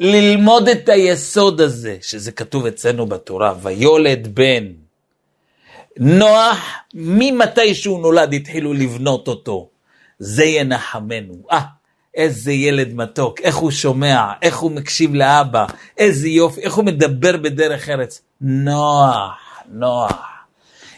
ללמוד 0.00 0.68
את 0.68 0.88
היסוד 0.88 1.60
הזה, 1.60 1.96
שזה 2.02 2.32
כתוב 2.32 2.66
אצלנו 2.66 3.06
בתורה, 3.06 3.54
ויולד 3.62 4.34
בן. 4.34 4.64
נוח, 5.96 6.58
ממתי 6.94 7.74
שהוא 7.74 8.00
נולד 8.00 8.34
התחילו 8.34 8.72
לבנות 8.72 9.28
אותו. 9.28 9.68
זה 10.18 10.44
ינחמנו. 10.44 11.34
אה, 11.50 11.60
איזה 12.14 12.52
ילד 12.52 12.94
מתוק, 12.94 13.40
איך 13.40 13.56
הוא 13.56 13.70
שומע, 13.70 14.32
איך 14.42 14.58
הוא 14.58 14.70
מקשיב 14.70 15.14
לאבא, 15.14 15.66
איזה 15.98 16.28
יופי, 16.28 16.60
איך 16.60 16.74
הוא 16.74 16.84
מדבר 16.84 17.36
בדרך 17.36 17.88
ארץ. 17.88 18.22
נוח, 18.40 19.62
נוח. 19.68 20.22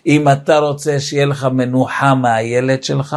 אם 0.07 0.29
אתה 0.29 0.59
רוצה 0.59 1.01
שיהיה 1.01 1.27
לך 1.27 1.45
מנוחה 1.45 2.15
מהילד 2.15 2.85
שלך, 2.85 3.17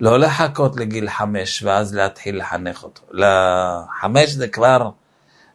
לא 0.00 0.18
לחכות 0.18 0.76
לגיל 0.76 1.10
חמש 1.10 1.62
ואז 1.62 1.94
להתחיל 1.94 2.38
לחנך 2.38 2.84
אותו. 2.84 3.02
לחמש 3.10 4.30
זה 4.30 4.48
כבר, 4.48 4.90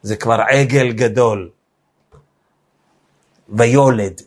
זה 0.01 0.15
כבר 0.15 0.41
עגל 0.49 0.91
גדול. 0.91 1.49
ויולד. 3.49 4.21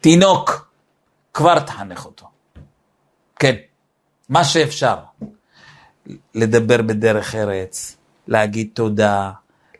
תינוק, 0.00 0.68
כבר 1.34 1.58
תחנך 1.58 2.04
אותו. 2.04 2.26
כן, 3.36 3.54
מה 4.28 4.44
שאפשר. 4.44 4.96
לדבר 6.34 6.82
בדרך 6.82 7.34
ארץ, 7.34 7.96
להגיד 8.28 8.68
תודה, 8.74 9.30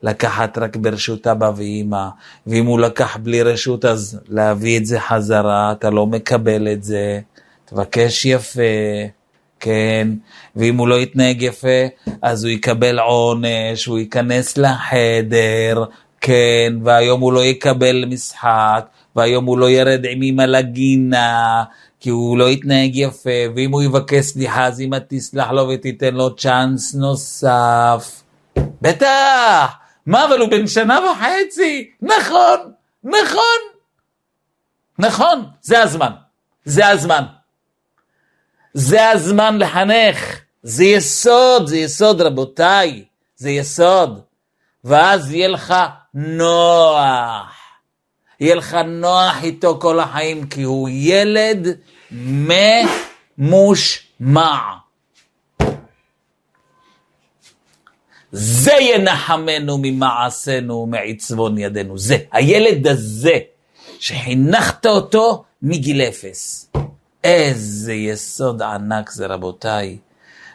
לקחת 0.02 0.58
רק 0.58 0.76
ברשות 0.76 1.26
אבא 1.26 1.50
ואימא, 1.56 2.08
ואם 2.46 2.66
הוא 2.66 2.80
לקח 2.80 3.16
בלי 3.16 3.42
רשות 3.42 3.84
אז 3.84 4.20
להביא 4.28 4.78
את 4.78 4.86
זה 4.86 5.00
חזרה, 5.00 5.72
אתה 5.72 5.90
לא 5.90 6.06
מקבל 6.06 6.72
את 6.72 6.84
זה, 6.84 7.20
תבקש 7.64 8.24
יפה, 8.24 8.62
כן, 9.60 10.08
ואם 10.56 10.76
הוא 10.76 10.88
לא 10.88 10.94
יתנהג 10.94 11.42
יפה, 11.42 11.84
אז 12.22 12.44
הוא 12.44 12.50
יקבל 12.50 12.98
עונש, 12.98 13.86
הוא 13.86 13.98
ייכנס 13.98 14.58
לחדר, 14.58 15.84
כן, 16.20 16.72
והיום 16.84 17.20
הוא 17.20 17.32
לא 17.32 17.44
יקבל 17.44 18.04
משחק, 18.04 18.86
והיום 19.16 19.44
הוא 19.44 19.58
לא 19.58 19.70
ירד 19.70 20.06
עם 20.10 20.22
אמא 20.22 20.42
לגינה, 20.42 21.64
כי 22.04 22.10
הוא 22.10 22.38
לא 22.38 22.50
יתנהג 22.50 22.96
יפה, 22.96 23.30
ואם 23.56 23.72
הוא 23.72 23.82
יבקש 23.82 24.24
סליחה, 24.24 24.66
אז 24.66 24.80
אמא 24.80 24.98
תסלח 25.08 25.50
לו 25.50 25.68
ותיתן 25.68 26.14
לו 26.14 26.36
צ'אנס 26.36 26.94
נוסף. 26.94 28.22
בטח, 28.82 29.74
מה, 30.06 30.24
אבל 30.24 30.40
הוא 30.40 30.50
בן 30.50 30.66
שנה 30.66 30.98
וחצי? 31.00 31.90
נכון, 32.02 32.72
נכון, 33.04 33.60
נכון, 34.98 35.44
זה 35.62 35.82
הזמן, 35.82 36.12
זה 36.64 36.88
הזמן. 36.88 37.24
זה 38.74 39.10
הזמן 39.10 39.58
לחנך, 39.58 40.40
זה 40.62 40.84
יסוד, 40.84 41.66
זה 41.66 41.76
יסוד 41.76 42.20
רבותיי, 42.20 43.04
זה 43.36 43.50
יסוד. 43.50 44.20
ואז 44.84 45.32
יהיה 45.32 45.48
לך 45.48 45.74
נוח, 46.14 47.54
יהיה 48.40 48.54
לך 48.54 48.74
נוח 48.74 49.42
איתו 49.42 49.78
כל 49.80 50.00
החיים, 50.00 50.46
כי 50.46 50.62
הוא 50.62 50.88
ילד 50.92 51.66
ממושמע. 53.38 54.58
זה 58.32 58.72
ינחמנו 58.72 59.78
ממעשינו 59.82 60.74
ומעצבון 60.74 61.58
ידינו. 61.58 61.98
זה, 61.98 62.18
הילד 62.32 62.86
הזה, 62.86 63.38
שחינכת 63.98 64.86
אותו 64.86 65.44
מגיל 65.62 66.00
אפס. 66.00 66.70
איזה 67.24 67.92
יסוד 67.92 68.62
ענק 68.62 69.10
זה 69.10 69.26
רבותיי. 69.26 69.98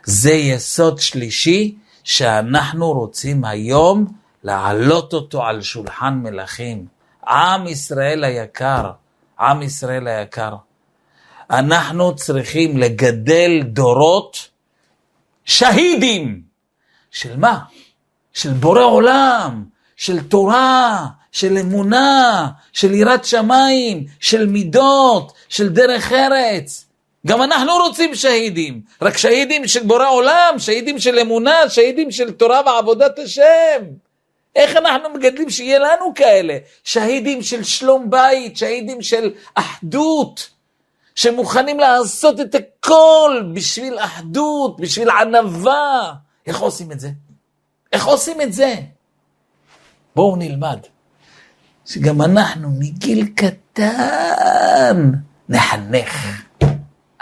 זה 0.04 0.32
יסוד 0.32 1.00
שלישי 1.00 1.76
שאנחנו 2.04 2.92
רוצים 2.92 3.46
היום 3.46 4.06
להעלות 4.44 5.14
אותו 5.14 5.44
על 5.44 5.62
שולחן 5.62 6.14
מלכים. 6.14 6.86
עם 7.28 7.68
ישראל 7.68 8.24
היקר, 8.24 8.92
עם 9.40 9.62
ישראל 9.62 10.08
היקר. 10.08 10.56
אנחנו 11.52 12.16
צריכים 12.16 12.78
לגדל 12.78 13.62
דורות 13.64 14.48
שהידים. 15.46 16.42
של 17.12 17.38
מה? 17.38 17.60
של 18.34 18.50
בורא 18.50 18.84
עולם, 18.84 19.64
של 19.96 20.24
תורה, 20.24 21.06
של 21.32 21.58
אמונה, 21.58 22.48
של 22.74 22.94
יראת 22.94 23.26
שמיים, 23.26 24.06
של 24.20 24.46
מידות, 24.46 25.34
של 25.50 25.70
דרך 25.70 26.12
ארץ. 26.12 26.86
גם 27.28 27.42
אנחנו 27.42 27.72
רוצים 27.78 28.16
שהידים, 28.16 28.82
רק 29.02 29.18
שהידים 29.18 29.68
של 29.68 29.84
בורא 29.84 30.10
עולם, 30.10 30.56
שהידים 30.58 31.00
של 31.00 31.20
אמונה, 31.20 31.70
שהידים 31.70 32.12
של 32.12 32.32
תורה 32.32 32.62
ועבודת 32.66 33.20
השם. 33.20 33.84
איך 34.56 34.76
אנחנו 34.76 35.10
מגדלים 35.10 35.50
שיהיה 35.50 35.80
לנו 35.80 36.14
כאלה? 36.16 36.58
שהידים 36.84 37.44
של 37.44 37.64
שלום 37.64 38.10
בית, 38.10 38.58
שהידים 38.58 39.02
של 39.02 39.32
אחדות, 39.56 40.50
שמוכנים 41.20 41.80
לעשות 41.80 42.40
את 42.40 42.56
הכל 42.56 43.44
בשביל 43.54 44.00
אחדות, 44.00 44.80
בשביל 44.80 45.10
ענווה. 45.10 46.14
איך 46.48 46.60
עושים 46.60 46.92
את 46.92 47.00
זה? 47.00 47.10
איך 47.94 48.06
עושים 48.06 48.42
את 48.42 48.54
זה? 48.54 48.76
בואו 50.16 50.36
נלמד. 50.36 50.80
שגם 51.86 52.22
אנחנו 52.22 52.70
מגיל 52.70 53.28
קטן 53.36 55.12
נחנך. 55.50 56.44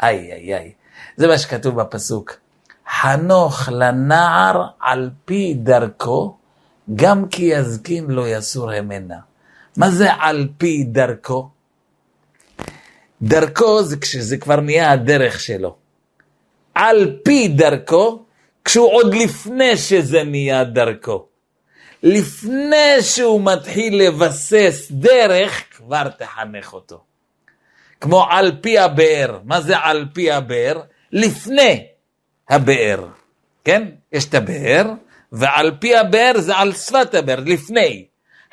איי 0.01 0.31
איי 0.33 0.55
איי. 0.55 0.71
זה 1.17 1.27
מה 1.27 1.37
שכתוב 1.37 1.81
בפסוק. 1.81 2.33
חנוך 3.01 3.69
לנער 3.71 4.67
על 4.79 5.09
פי 5.25 5.53
דרכו, 5.53 6.37
גם 6.95 7.27
כי 7.27 7.43
יזקין 7.43 8.05
לא 8.07 8.27
יסור 8.27 8.71
המנה. 8.71 9.19
מה 9.77 9.89
זה 9.89 10.13
על 10.13 10.47
פי 10.57 10.83
דרכו? 10.83 11.49
דרכו 13.21 13.83
זה 13.83 13.97
כשזה 13.97 14.37
כבר 14.37 14.59
נהיה 14.59 14.91
הדרך 14.91 15.39
שלו. 15.39 15.75
על 16.75 17.17
פי 17.23 17.47
דרכו, 17.47 18.25
כשהוא 18.65 18.91
עוד 18.93 19.15
לפני 19.15 19.77
שזה 19.77 20.23
נהיה 20.23 20.63
דרכו. 20.63 21.25
לפני 22.03 23.01
שהוא 23.01 23.41
מתחיל 23.43 24.07
לבסס 24.07 24.87
דרך, 24.91 25.63
כבר 25.77 26.09
תחנך 26.09 26.73
אותו. 26.73 27.03
כמו 28.01 28.25
על 28.29 28.51
פי 28.61 28.79
הבאר. 28.79 29.39
מה 29.43 29.61
זה 29.61 29.77
על 29.77 30.05
פי 30.13 30.31
הבאר? 30.31 30.81
לפני 31.11 31.85
הבאר. 32.49 33.07
כן? 33.65 33.87
יש 34.11 34.25
את 34.25 34.33
הבאר, 34.33 34.85
ועל 35.31 35.71
פי 35.79 35.95
הבאר 35.95 36.31
זה 36.37 36.57
על 36.57 36.73
שפת 36.73 37.13
הבאר, 37.15 37.39
לפני. 37.45 38.05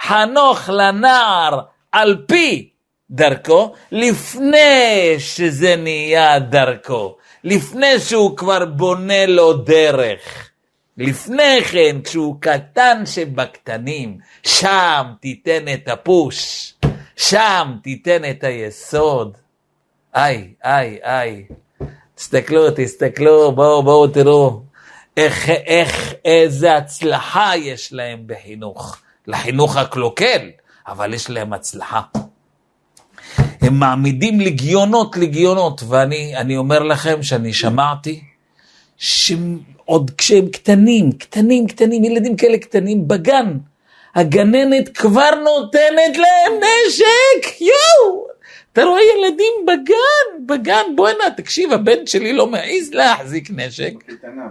חנוך 0.02 0.68
לנער 0.68 1.60
על 1.92 2.24
פי 2.28 2.70
דרכו, 3.10 3.72
לפני 3.92 5.14
שזה 5.18 5.76
נהיה 5.76 6.38
דרכו, 6.38 7.16
לפני 7.44 8.00
שהוא 8.00 8.36
כבר 8.36 8.64
בונה 8.64 9.26
לו 9.26 9.52
דרך. 9.52 10.50
לפני 10.98 11.64
כן, 11.64 11.96
כשהוא 12.04 12.36
קטן 12.40 13.02
שבקטנים, 13.06 14.18
שם 14.42 15.12
תיתן 15.20 15.64
את 15.74 15.88
הפוש, 15.88 16.72
שם 17.16 17.72
תיתן 17.82 18.30
את 18.30 18.44
היסוד. 18.44 19.36
איי, 20.14 20.52
איי, 20.64 20.98
איי. 21.04 21.44
תסתכלו, 22.14 22.66
תסתכלו, 22.76 23.52
בואו, 23.52 23.82
בואו 23.82 24.06
תראו 24.06 24.62
איך, 25.16 25.48
איך, 25.48 26.14
איזה 26.24 26.76
הצלחה 26.76 27.52
יש 27.56 27.92
להם 27.92 28.22
בחינוך. 28.26 28.96
לחינוך 29.26 29.76
הקלוקל, 29.76 30.50
אבל 30.86 31.14
יש 31.14 31.30
להם 31.30 31.52
הצלחה. 31.52 32.00
הם 33.60 33.74
מעמידים 33.74 34.40
לגיונות 34.40 35.16
לגיונות, 35.16 35.82
ואני 35.88 36.56
אומר 36.56 36.82
לכם 36.82 37.22
שאני 37.22 37.52
שמעתי 37.52 38.20
שעוד 38.96 40.10
כשהם 40.18 40.48
קטנים, 40.48 41.12
קטנים, 41.12 41.66
קטנים, 41.66 42.04
ילדים 42.04 42.36
כאלה 42.36 42.58
קטנים 42.58 43.08
בגן, 43.08 43.58
הגננת 44.14 44.88
כבר 44.96 45.30
נותנת 45.44 46.16
להם 46.16 46.52
נשק, 46.60 47.60
יואו! 47.60 48.26
אתה 48.72 48.84
רואה 48.84 49.00
ילדים 49.02 49.52
בגן, 49.66 50.46
בגן, 50.46 50.82
בואנה, 50.96 51.24
תקשיב, 51.36 51.72
הבן 51.72 52.06
שלי 52.06 52.32
לא 52.32 52.46
מעז 52.46 52.90
להחזיק 52.92 53.48
נשק. 53.50 53.92
בקטנה, 54.08 54.48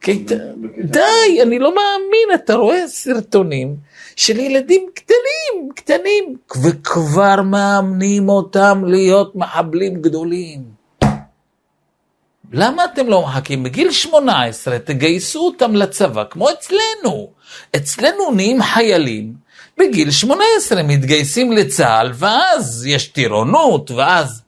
בקטנה. 0.00 0.84
די, 0.84 1.42
אני 1.42 1.58
לא 1.58 1.74
מאמין, 1.74 2.34
אתה 2.34 2.54
רואה 2.54 2.88
סרטונים 2.88 3.76
של 4.20 4.40
ילדים 4.40 4.86
קטנים, 4.94 5.68
קטנים, 5.76 6.36
וכבר 6.62 7.42
מאמנים 7.42 8.28
אותם 8.28 8.82
להיות 8.86 9.36
מחבלים 9.36 10.02
גדולים. 10.02 10.62
למה 12.52 12.84
אתם 12.84 13.08
לא 13.08 13.22
מחכים? 13.22 13.62
בגיל 13.62 13.90
18 13.90 14.78
תגייסו 14.78 15.40
אותם 15.40 15.74
לצבא, 15.74 16.24
כמו 16.30 16.50
אצלנו. 16.50 17.30
אצלנו 17.76 18.30
נהיים 18.30 18.62
חיילים, 18.62 19.34
בגיל 19.78 20.10
18 20.10 20.82
מתגייסים 20.82 21.52
לצה"ל, 21.52 22.10
ואז 22.14 22.86
יש 22.86 23.06
טירונות, 23.06 23.90
ואז 23.90 24.42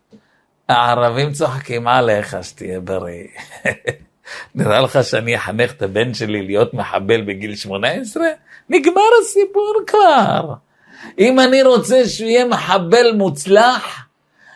הערבים 0.68 1.33
צוחקים 1.33 1.89
עליך 1.89 2.37
שתהיה 2.43 2.81
בריא. 2.81 3.25
נראה 4.55 4.81
לך 4.81 4.99
שאני 5.05 5.37
אחנך 5.37 5.73
את 5.73 5.83
הבן 5.83 6.14
שלי 6.14 6.43
להיות 6.43 6.75
מחבל 6.75 7.20
בגיל 7.20 7.57
18? 7.57 8.23
נגמר 8.68 9.03
הסיפור 9.23 9.75
כבר. 9.87 10.55
אם 11.18 11.41
אני 11.41 11.62
רוצה 11.62 12.09
שהוא 12.09 12.29
יהיה 12.29 12.45
מחבל 12.45 13.12
מוצלח, 13.16 14.07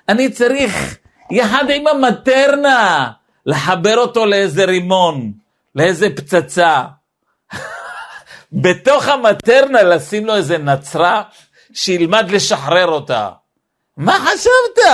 אני 0.08 0.30
צריך 0.30 0.96
יחד 1.30 1.64
עם 1.70 1.86
המטרנה 1.86 3.10
לחבר 3.46 3.98
אותו 3.98 4.26
לאיזה 4.26 4.64
רימון, 4.64 5.32
לאיזה 5.74 6.08
פצצה. 6.16 6.84
בתוך 8.62 9.08
המטרנה 9.08 9.82
לשים 9.82 10.26
לו 10.26 10.36
איזה 10.36 10.58
נצרה, 10.58 11.22
שילמד 11.72 12.30
לשחרר 12.30 12.86
אותה. 12.86 13.30
מה 13.96 14.18
חשבת? 14.18 14.84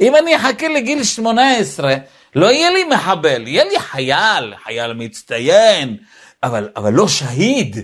אם 0.00 0.16
אני 0.16 0.36
אחכה 0.36 0.68
לגיל 0.68 1.04
18, 1.04 1.94
לא 2.34 2.46
יהיה 2.46 2.70
לי 2.70 2.84
מחבל, 2.84 3.48
יהיה 3.48 3.64
לי 3.64 3.80
חייל, 3.80 4.54
חייל 4.64 4.92
מצטיין, 4.92 5.96
אבל, 6.42 6.68
אבל 6.76 6.92
לא 6.92 7.08
שהיד, 7.08 7.76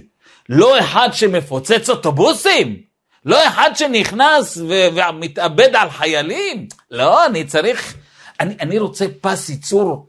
לא 0.49 0.81
אחד 0.81 1.09
שמפוצץ 1.13 1.91
אוטובוסים, 1.91 2.83
לא 3.25 3.49
אחד 3.49 3.71
שנכנס 3.75 4.57
ו- 4.57 4.89
ומתאבד 4.95 5.77
על 5.77 5.91
חיילים, 5.91 6.69
לא, 6.91 7.27
אני 7.27 7.45
צריך, 7.45 7.95
אני, 8.41 8.55
אני 8.61 8.79
רוצה 8.79 9.07
פס 9.21 9.49
ייצור 9.49 10.07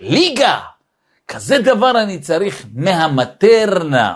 ליגה, 0.00 0.60
כזה 1.28 1.58
דבר 1.58 2.02
אני 2.02 2.18
צריך 2.18 2.66
מהמטרנה. 2.74 4.14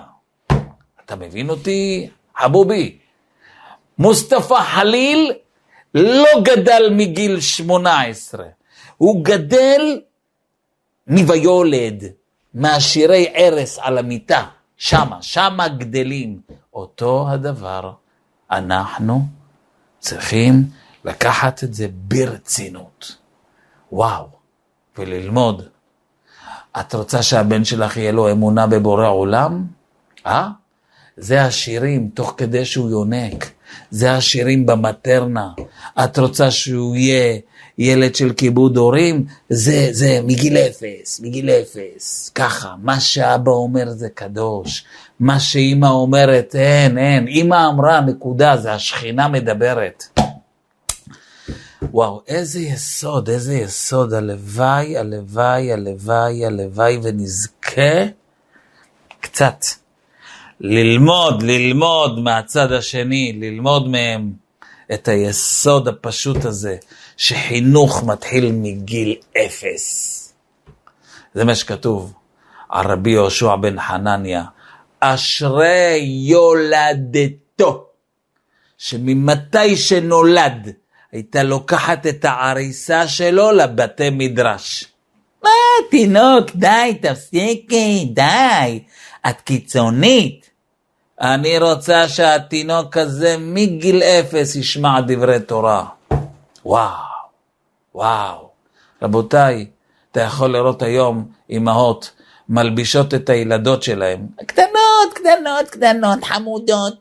אתה 1.05 1.17
מבין 1.17 1.51
אותי, 1.51 2.09
חבובי? 2.37 2.99
מוסטפא 3.99 4.61
חליל 4.61 5.33
לא 5.95 6.29
גדל 6.43 6.89
מגיל 6.91 7.41
18. 7.41 8.45
הוא 8.97 9.25
גדל 9.25 10.01
מויולד, 11.07 12.05
מעשירי 12.55 13.27
ערש 13.35 13.79
על 13.79 13.99
המיטה, 13.99 14.45
שמה, 14.77 15.23
שמה 15.23 15.69
גדלים. 15.69 16.41
אותו 16.75 17.29
הדבר, 17.31 17.93
אנחנו 18.51 19.27
צריכים 19.99 20.65
לקחת 21.05 21.65
את 21.65 21.75
זה 21.75 21.87
ברצינות. 21.93 23.17
וואו, 23.93 24.29
וללמוד. 24.99 25.63
את 26.81 26.95
רוצה 26.95 27.23
שהבן 27.23 27.65
שלך 27.65 27.97
יהיה 27.97 28.13
לו 28.13 28.31
אמונה 28.31 28.67
בבורא 28.67 29.09
עולם? 29.09 29.67
אה? 30.27 30.49
זה 31.17 31.43
השירים 31.43 32.11
תוך 32.15 32.35
כדי 32.37 32.65
שהוא 32.65 32.91
יונק, 32.91 33.51
זה 33.91 34.13
השירים 34.13 34.67
במטרנה. 34.67 35.49
את 36.05 36.19
רוצה 36.19 36.51
שהוא 36.51 36.97
יהיה 36.97 37.39
ילד 37.79 38.15
של 38.15 38.33
כיבוד 38.33 38.77
הורים? 38.77 39.27
זה, 39.49 39.89
זה 39.91 40.21
מגיל 40.25 40.57
אפס, 40.57 41.21
מגיל 41.21 41.51
אפס. 41.51 42.31
ככה, 42.35 42.75
מה 42.83 43.01
שאבא 43.01 43.51
אומר 43.51 43.91
זה 43.91 44.09
קדוש, 44.15 44.85
מה 45.21 45.41
שאימא 45.41 45.87
אומרת 45.87 46.55
אין, 46.55 46.99
אין. 46.99 47.27
אימא 47.27 47.69
אמרה, 47.69 48.01
נקודה, 48.01 48.57
זה 48.57 48.73
השכינה 48.73 49.29
מדברת. 49.29 50.05
וואו, 51.93 52.23
איזה 52.29 52.61
יסוד, 52.61 53.29
איזה 53.29 53.55
יסוד, 53.55 54.13
הלוואי, 54.13 54.99
הלוואי, 54.99 55.73
הלוואי, 55.73 56.47
הלוואי, 56.47 56.99
ונזכה 57.03 58.05
קצת. 59.21 59.65
ללמוד, 60.61 61.43
ללמוד 61.43 62.19
מהצד 62.19 62.73
השני, 62.73 63.39
ללמוד 63.41 63.89
מהם 63.89 64.33
את 64.95 65.09
היסוד 65.09 65.89
הפשוט 65.89 66.45
הזה, 66.45 66.77
שחינוך 67.17 68.05
מתחיל 68.05 68.53
מגיל 68.53 69.15
אפס. 69.47 70.13
זה 71.35 71.45
מה 71.45 71.55
שכתוב 71.55 72.13
על 72.69 72.87
רבי 72.87 73.11
יהושע 73.11 73.57
בן 73.57 73.81
חנניה, 73.81 74.45
אשרי 75.01 75.99
יולדתו, 76.29 77.87
שממתי 78.79 79.77
שנולד 79.77 80.73
הייתה 81.13 81.43
לוקחת 81.43 82.07
את 82.07 82.25
העריסה 82.25 83.09
שלו 83.09 83.53
לבתי 83.53 84.11
מדרש. 84.11 84.85
מה, 85.43 85.51
תינוק, 85.91 86.51
די, 86.55 86.99
תפסיקי, 87.03 88.09
די, 88.15 88.81
את 89.31 89.41
קיצונית. 89.41 90.51
אני 91.21 91.59
רוצה 91.59 92.09
שהתינוק 92.09 92.97
הזה 92.97 93.37
מגיל 93.39 94.03
אפס 94.03 94.57
ישמע 94.57 95.01
דברי 95.01 95.41
תורה. 95.41 95.85
וואו, 96.65 96.91
וואו. 97.95 98.49
רבותיי, 99.03 99.67
אתה 100.13 100.21
יכול 100.21 100.53
לראות 100.53 100.83
היום 100.83 101.29
אמהות 101.51 102.13
מלבישות 102.49 103.15
את 103.15 103.29
הילדות 103.29 103.83
שלהם, 103.83 104.27
קטנות, 104.47 105.13
קטנות, 105.15 105.69
קטנות, 105.71 106.25
חמודות. 106.25 106.95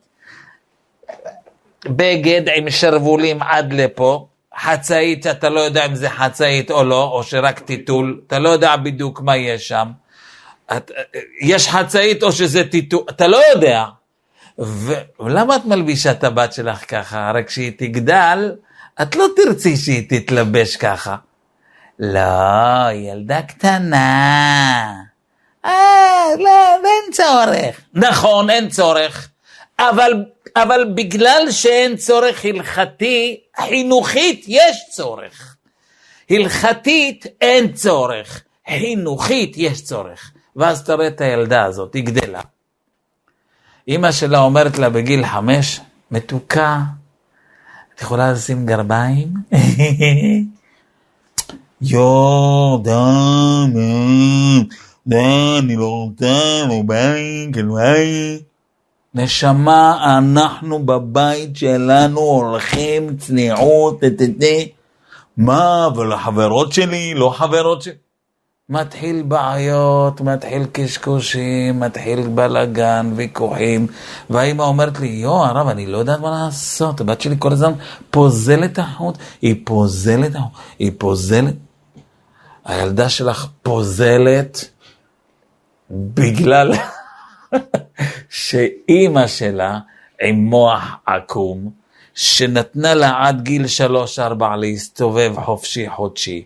בגד 1.86 2.41
עם 2.55 2.69
שרוולים 2.69 3.41
עד 3.41 3.73
לפה, 3.73 4.28
חצאית, 4.59 5.28
אתה 5.28 5.49
לא 5.49 5.59
יודע 5.59 5.86
אם 5.86 5.95
זה 5.95 6.09
חצאית 6.09 6.71
או 6.71 6.84
לא, 6.84 7.03
או 7.03 7.23
שרק 7.23 7.59
טיטול, 7.59 8.21
אתה 8.28 8.39
לא 8.39 8.49
יודע 8.49 8.76
בדיוק 8.76 9.21
מה 9.21 9.38
יש 9.38 9.67
שם. 9.67 9.88
את, 10.78 10.91
יש 11.41 11.68
חצאית 11.68 12.24
או 12.24 12.32
שזה 12.32 12.63
טיטול, 12.63 13.03
אתה 13.09 13.28
לא 13.28 13.41
יודע. 13.53 13.86
ולמה 15.20 15.55
את 15.55 15.66
מלבישה 15.66 16.11
את 16.11 16.24
הבת 16.24 16.53
שלך 16.53 16.84
ככה? 16.88 17.30
הרי 17.30 17.43
כשהיא 17.47 17.72
תגדל, 17.78 18.51
את 19.01 19.16
לא 19.16 19.28
תרצי 19.36 19.78
שהיא 19.78 20.03
תתלבש 20.09 20.76
ככה. 20.76 21.16
לא, 21.99 22.91
ילדה 22.93 23.41
קטנה. 23.41 24.93
אה, 25.66 26.26
לא, 26.39 26.76
אין 26.76 27.11
צורך. 27.11 27.82
נכון, 27.93 28.49
אין 28.49 28.70
צורך. 28.70 29.30
אבל, 29.80 30.26
אבל 30.55 30.93
בגלל 30.95 31.51
שאין 31.51 31.95
צורך 31.95 32.45
הלכתי, 32.45 33.39
חינוכית 33.61 34.45
יש 34.47 34.78
צורך. 34.91 35.55
הלכתית 36.30 37.26
אין 37.41 37.74
צורך, 37.74 38.43
חינוכית 38.70 39.53
יש 39.57 39.84
צורך. 39.84 40.32
ואז 40.55 40.83
תראה 40.83 41.07
את 41.07 41.21
הילדה 41.21 41.63
הזאת, 41.63 41.93
היא 41.93 42.03
גדלה. 42.03 42.41
אימא 43.87 44.11
שלה 44.11 44.39
אומרת 44.39 44.77
לה 44.77 44.89
בגיל 44.89 45.25
חמש, 45.25 45.81
מתוקה, 46.11 46.81
את 47.95 48.01
יכולה 48.01 48.31
לשים 48.31 48.65
גרביים? 48.65 49.33
יואו, 51.81 52.81
די, 52.83 52.91
די, 55.07 55.59
אני 55.59 55.75
לא 55.75 55.89
רוצה, 55.89 56.65
לא 56.67 56.81
ביי, 56.85 57.47
כן 57.53 57.73
ביי. 57.73 58.39
נשמה, 59.13 60.17
אנחנו 60.17 60.85
בבית 60.85 61.57
שלנו 61.57 62.19
הולכים 62.19 63.17
צניעות. 63.17 64.03
מה, 65.37 65.87
אבל 65.87 66.13
החברות 66.13 66.73
שלי, 66.73 67.13
לא 67.13 67.29
חברות 67.29 67.81
שלי. 67.81 68.04
מתחיל 68.70 69.24
בעיות, 69.24 70.22
מתחיל 70.22 70.66
קשקושים, 70.72 71.80
מתחיל 71.80 72.28
בלאגן, 72.28 73.11
ויכוחים, 73.16 73.88
והאימא 74.30 74.63
אומרת 74.63 74.99
לי, 74.99 75.07
יו, 75.07 75.34
הרב, 75.34 75.68
אני 75.68 75.86
לא 75.86 75.97
יודעת 75.97 76.20
מה 76.20 76.32
לעשות, 76.32 77.01
הבת 77.01 77.22
שלי 77.22 77.36
כל 77.39 77.51
הזמן 77.51 77.74
פוזלת 78.11 78.80
החוט, 78.80 79.18
היא 79.41 79.55
פוזלת 79.66 80.36
החוט, 80.36 80.51
היא 80.80 80.91
פוזלת. 80.97 81.53
הילדה 82.66 83.09
שלך 83.09 83.47
פוזלת 83.63 84.70
בגלל 85.91 86.74
שאימא 88.30 89.28
שלה 89.28 89.80
עם 90.22 90.36
מוח 90.36 90.84
עקום, 91.05 91.70
שנתנה 92.13 92.93
לה 92.93 93.28
עד 93.28 93.41
גיל 93.41 93.68
שלוש-ארבע 93.68 94.55
להסתובב 94.55 95.34
חופשי 95.43 95.89
חודשי. 95.89 96.45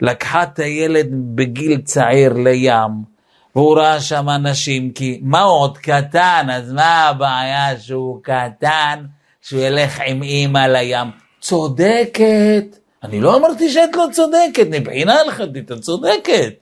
לקחה 0.00 0.42
את 0.42 0.58
הילד 0.58 1.06
בגיל 1.10 1.80
צעיר 1.80 2.32
לים, 2.32 3.18
והוא 3.56 3.78
ראה 3.78 4.00
שם 4.00 4.28
אנשים, 4.28 4.90
כי 4.90 5.20
מה 5.22 5.40
הוא 5.40 5.58
עוד 5.60 5.78
קטן, 5.78 6.46
אז 6.52 6.72
מה 6.72 7.08
הבעיה 7.08 7.80
שהוא 7.80 8.20
קטן, 8.22 9.04
שהוא 9.42 9.60
ילך 9.60 10.00
עם 10.06 10.22
אימא 10.22 10.66
לים? 10.66 11.10
צודקת. 11.40 12.78
אני 13.02 13.20
לא 13.20 13.36
אמרתי 13.36 13.70
שאת 13.70 13.96
לא 13.96 14.06
צודקת, 14.12 14.66
מבחינה 14.70 15.14
הלכתית 15.20 15.72
את 15.72 15.80
צודקת. 15.80 16.52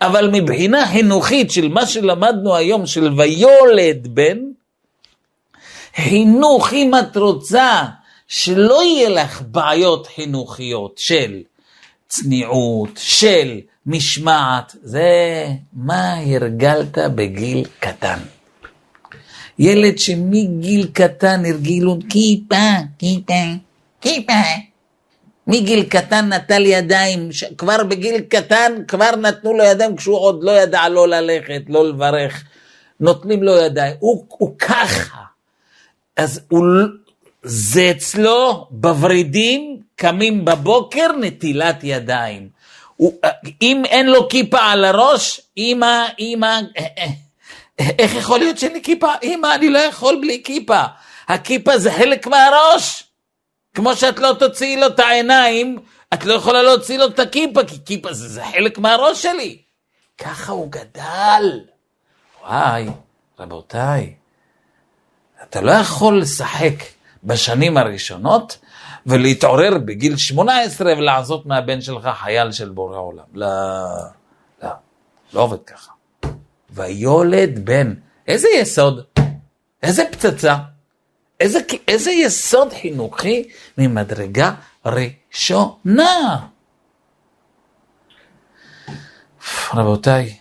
אבל 0.00 0.30
מבחינה 0.32 0.86
חינוכית 0.86 1.50
של 1.50 1.68
מה 1.68 1.86
שלמדנו 1.86 2.56
היום, 2.56 2.86
של 2.86 3.12
ויולד 3.16 4.06
בן, 4.06 4.38
חינוך, 5.96 6.72
אם 6.72 6.90
את 6.98 7.16
רוצה 7.16 7.84
שלא 8.28 8.84
יהיה 8.84 9.08
לך 9.08 9.42
בעיות 9.46 10.06
חינוכיות 10.06 10.98
של 10.98 11.42
צניעות, 12.08 12.90
של 12.96 13.60
משמעת, 13.86 14.76
זה 14.82 15.46
מה 15.72 16.14
הרגלת 16.14 16.98
בגיל 17.14 17.64
קטן. 17.80 18.18
ילד 19.58 19.98
שמגיל 19.98 20.88
קטן 20.92 21.44
הרגילו 21.44 21.98
כיפה, 22.10 22.70
כיפה, 22.98 23.42
כיפה. 24.00 24.32
מגיל 25.46 25.82
קטן 25.82 26.32
נטל 26.32 26.66
ידיים, 26.66 27.32
ש... 27.32 27.44
כבר 27.58 27.84
בגיל 27.84 28.20
קטן 28.20 28.72
כבר 28.88 29.16
נתנו 29.16 29.52
לו 29.52 29.64
ידיים 29.64 29.96
כשהוא 29.96 30.18
עוד 30.18 30.44
לא 30.44 30.50
ידע 30.50 30.88
לא 30.88 31.08
ללכת, 31.08 31.62
לא 31.68 31.88
לברך, 31.88 32.44
נותנים 33.00 33.42
לו 33.42 33.56
ידיים, 33.56 33.94
הוא, 33.98 34.26
הוא 34.28 34.58
ככה. 34.58 35.18
אז 36.16 36.40
הוא, 36.48 36.64
זה 37.48 37.90
אצלו 37.90 38.66
בוורידים, 38.70 39.80
קמים 39.96 40.44
בבוקר, 40.44 41.06
נטילת 41.20 41.76
ידיים. 41.82 42.48
הוא, 42.96 43.12
אם 43.62 43.82
אין 43.84 44.06
לו 44.06 44.28
כיפה 44.28 44.58
על 44.58 44.84
הראש, 44.84 45.40
אמא, 45.58 46.06
אמא, 46.18 46.60
איך 47.78 48.14
יכול 48.14 48.38
להיות 48.38 48.58
שאין 48.58 48.72
לי 48.72 48.82
כיפה? 48.82 49.12
אמא, 49.22 49.54
אני 49.54 49.68
לא 49.68 49.78
יכול 49.78 50.18
בלי 50.20 50.42
כיפה. 50.44 50.82
הכיפה 51.28 51.78
זה 51.78 51.92
חלק 51.92 52.26
מהראש. 52.26 53.04
כמו 53.74 53.96
שאת 53.96 54.18
לא 54.18 54.32
תוציאי 54.38 54.76
לו 54.76 54.86
את 54.86 55.00
העיניים, 55.00 55.78
את 56.14 56.24
לא 56.24 56.34
יכולה 56.34 56.62
להוציא 56.62 56.98
לו 56.98 57.06
את 57.06 57.18
הכיפה, 57.18 57.64
כי 57.64 57.84
כיפה 57.84 58.12
זה, 58.12 58.28
זה 58.28 58.44
חלק 58.52 58.78
מהראש 58.78 59.22
שלי. 59.22 59.58
ככה 60.18 60.52
הוא 60.52 60.70
גדל. 60.70 61.60
וואי, 62.42 62.86
רבותיי, 63.38 64.14
אתה 65.42 65.60
לא 65.60 65.70
יכול 65.70 66.20
לשחק 66.20 66.95
בשנים 67.26 67.76
הראשונות 67.76 68.58
ולהתעורר 69.06 69.78
בגיל 69.84 70.16
18 70.16 70.92
ולעשות 70.92 71.46
מהבן 71.46 71.80
שלך 71.80 72.08
חייל 72.22 72.52
של 72.52 72.68
בורא 72.68 72.98
עולם. 72.98 73.24
לא, 73.34 73.46
לא, 74.62 74.70
לא 75.32 75.40
עובד 75.40 75.62
ככה. 75.66 75.92
ויולד 76.70 77.64
בן, 77.64 77.94
איזה 78.28 78.48
יסוד? 78.60 79.04
איזה 79.82 80.04
פצצה? 80.12 80.56
איזה, 81.40 81.58
איזה 81.88 82.10
יסוד 82.10 82.72
חינוכי 82.72 83.48
ממדרגה 83.78 84.54
ראשונה. 84.86 86.46
רבותיי, 89.74 90.36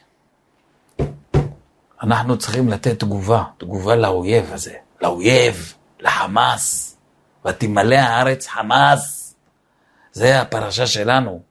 אנחנו 2.04 2.38
צריכים 2.38 2.70
לתת 2.70 3.00
תגובה, 3.00 3.44
תגובה 3.58 3.96
לאויב 3.96 4.54
הזה, 4.54 4.74
לאויב, 5.02 5.74
לחמאס, 6.00 6.98
ותמלא 7.46 7.96
הארץ 7.96 8.48
חמאס. 8.48 9.36
זה 10.12 10.42
הפרשה 10.42 10.88
שלנו. 10.88 11.42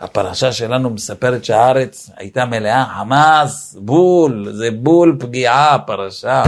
הפרשה 0.00 0.52
שלנו 0.52 0.90
מספרת 0.90 1.44
שהארץ 1.44 2.10
הייתה 2.16 2.44
מלאה 2.44 2.84
חמאס, 2.98 3.76
בול, 3.80 4.52
זה 4.52 4.68
בול 4.70 5.16
פגיעה, 5.20 5.78
פרשה. 5.78 6.42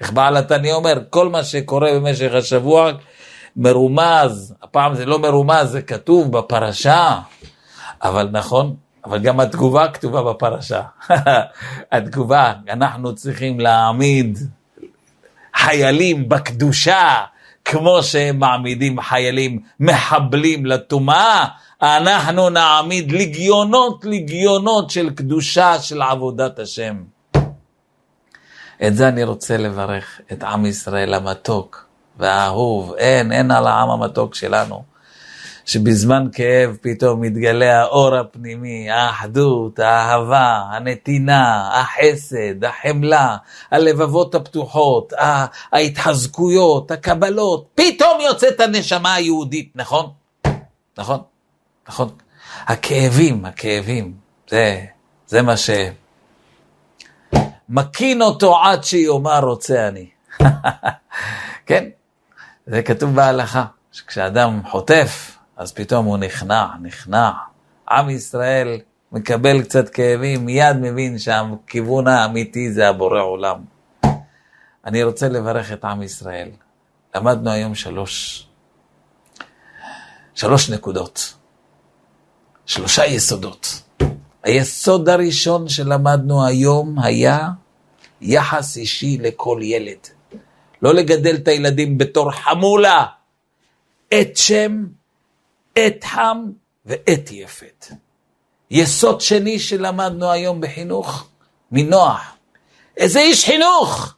איך 0.00 0.12
בעל 0.12 0.36
התניא 0.36 0.72
אומר, 0.72 0.98
כל 1.10 1.28
מה 1.28 1.44
שקורה 1.44 1.90
במשך 1.94 2.34
השבוע 2.34 2.90
מרומז, 3.56 4.54
הפעם 4.62 4.94
זה 4.94 5.06
לא 5.06 5.18
מרומז, 5.18 5.70
זה 5.70 5.82
כתוב 5.82 6.38
בפרשה, 6.38 7.18
אבל 8.02 8.28
נכון, 8.32 8.76
אבל 9.04 9.18
גם 9.18 9.40
התגובה 9.40 9.88
כתובה 9.88 10.22
בפרשה. 10.22 10.82
התגובה, 11.92 12.52
אנחנו 12.68 13.14
צריכים 13.14 13.60
להעמיד 13.60 14.38
חיילים 15.64 16.28
בקדושה, 16.28 17.24
כמו 17.64 18.02
שהם 18.02 18.38
מעמידים 18.38 19.00
חיילים 19.00 19.60
מחבלים 19.80 20.66
לטומאה, 20.66 21.44
אנחנו 21.82 22.50
נעמיד 22.50 23.12
לגיונות 23.12 24.04
לגיונות 24.04 24.90
של 24.90 25.10
קדושה 25.10 25.78
של 25.78 26.02
עבודת 26.02 26.58
השם. 26.58 26.96
את 28.86 28.96
זה 28.96 29.08
אני 29.08 29.24
רוצה 29.24 29.56
לברך, 29.56 30.20
את 30.32 30.42
עם 30.42 30.66
ישראל 30.66 31.14
המתוק 31.14 31.86
והאהוב. 32.18 32.94
אין, 32.94 33.32
אין 33.32 33.50
על 33.50 33.66
העם 33.66 33.90
המתוק 33.90 34.34
שלנו. 34.34 34.91
שבזמן 35.64 36.28
כאב 36.32 36.76
פתאום 36.80 37.20
מתגלה 37.20 37.80
האור 37.80 38.14
הפנימי, 38.16 38.90
האחדות, 38.90 39.78
האהבה, 39.78 40.62
הנתינה, 40.70 41.70
החסד, 41.80 42.64
החמלה, 42.64 43.36
הלבבות 43.70 44.34
הפתוחות, 44.34 45.12
ההתחזקויות, 45.72 46.90
הקבלות, 46.90 47.68
פתאום 47.74 48.20
יוצאת 48.20 48.60
הנשמה 48.60 49.14
היהודית, 49.14 49.72
נכון? 49.74 50.10
נכון? 50.98 51.20
נכון? 51.88 52.08
הכאבים, 52.66 53.44
הכאבים, 53.44 54.14
זה, 54.48 54.84
זה 55.26 55.42
מה 55.42 55.56
ש... 55.56 55.70
מקין 57.68 58.22
אותו 58.22 58.62
עד 58.62 58.84
שיאמר 58.84 59.40
רוצה 59.40 59.88
אני. 59.88 60.06
כן, 61.66 61.84
זה 62.66 62.82
כתוב 62.82 63.14
בהלכה, 63.14 63.64
שכשאדם 63.92 64.60
חוטף, 64.70 65.36
אז 65.56 65.72
פתאום 65.72 66.06
הוא 66.06 66.18
נכנע, 66.18 66.66
נכנע. 66.82 67.30
עם 67.90 68.10
ישראל 68.10 68.80
מקבל 69.12 69.62
קצת 69.62 69.88
כאבים, 69.88 70.46
מיד 70.46 70.76
מבין 70.80 71.18
שהכיוון 71.18 72.08
האמיתי 72.08 72.72
זה 72.72 72.88
הבורא 72.88 73.20
עולם. 73.20 73.64
אני 74.84 75.02
רוצה 75.02 75.28
לברך 75.28 75.72
את 75.72 75.84
עם 75.84 76.02
ישראל. 76.02 76.50
למדנו 77.14 77.50
היום 77.50 77.74
שלוש, 77.74 78.46
שלוש 80.34 80.70
נקודות, 80.70 81.34
שלושה 82.66 83.06
יסודות. 83.06 83.82
היסוד 84.42 85.08
הראשון 85.08 85.68
שלמדנו 85.68 86.46
היום 86.46 86.98
היה 86.98 87.48
יחס 88.20 88.76
אישי 88.76 89.18
לכל 89.20 89.60
ילד. 89.62 89.98
לא 90.82 90.94
לגדל 90.94 91.34
את 91.34 91.48
הילדים 91.48 91.98
בתור 91.98 92.32
חמולה. 92.32 93.04
את 94.08 94.36
שם, 94.36 94.84
את 95.78 96.04
חם 96.04 96.50
ואת 96.86 97.30
יפת. 97.32 97.86
יסוד 98.70 99.20
שני 99.20 99.58
שלמדנו 99.58 100.30
היום 100.30 100.60
בחינוך, 100.60 101.28
מנוח. 101.72 102.36
איזה 102.96 103.20
איש 103.20 103.44
חינוך! 103.44 104.14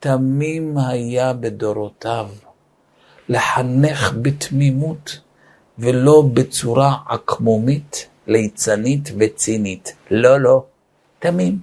תמים 0.00 0.78
היה 0.78 1.32
בדורותיו 1.32 2.28
לחנך 3.28 4.12
בתמימות 4.22 5.20
ולא 5.78 6.22
בצורה 6.32 6.96
עקמומית, 7.08 8.08
ליצנית 8.26 9.08
וצינית. 9.18 9.94
לא, 10.10 10.40
לא, 10.40 10.64
תמים. 11.18 11.58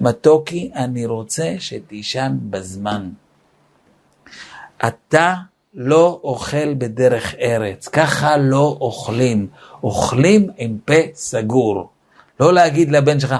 מתוקי, 0.00 0.70
אני 0.74 1.06
רוצה 1.06 1.54
שתישן 1.58 2.36
בזמן. 2.40 3.10
אתה 4.86 5.34
לא 5.74 6.20
אוכל 6.24 6.74
בדרך 6.74 7.34
ארץ, 7.40 7.88
ככה 7.88 8.36
לא 8.36 8.76
אוכלים. 8.80 9.46
אוכלים 9.82 10.50
עם 10.56 10.78
פה 10.84 10.94
סגור. 11.14 11.90
לא 12.40 12.52
להגיד 12.52 12.92
לבן 12.92 13.20
שלך, 13.20 13.34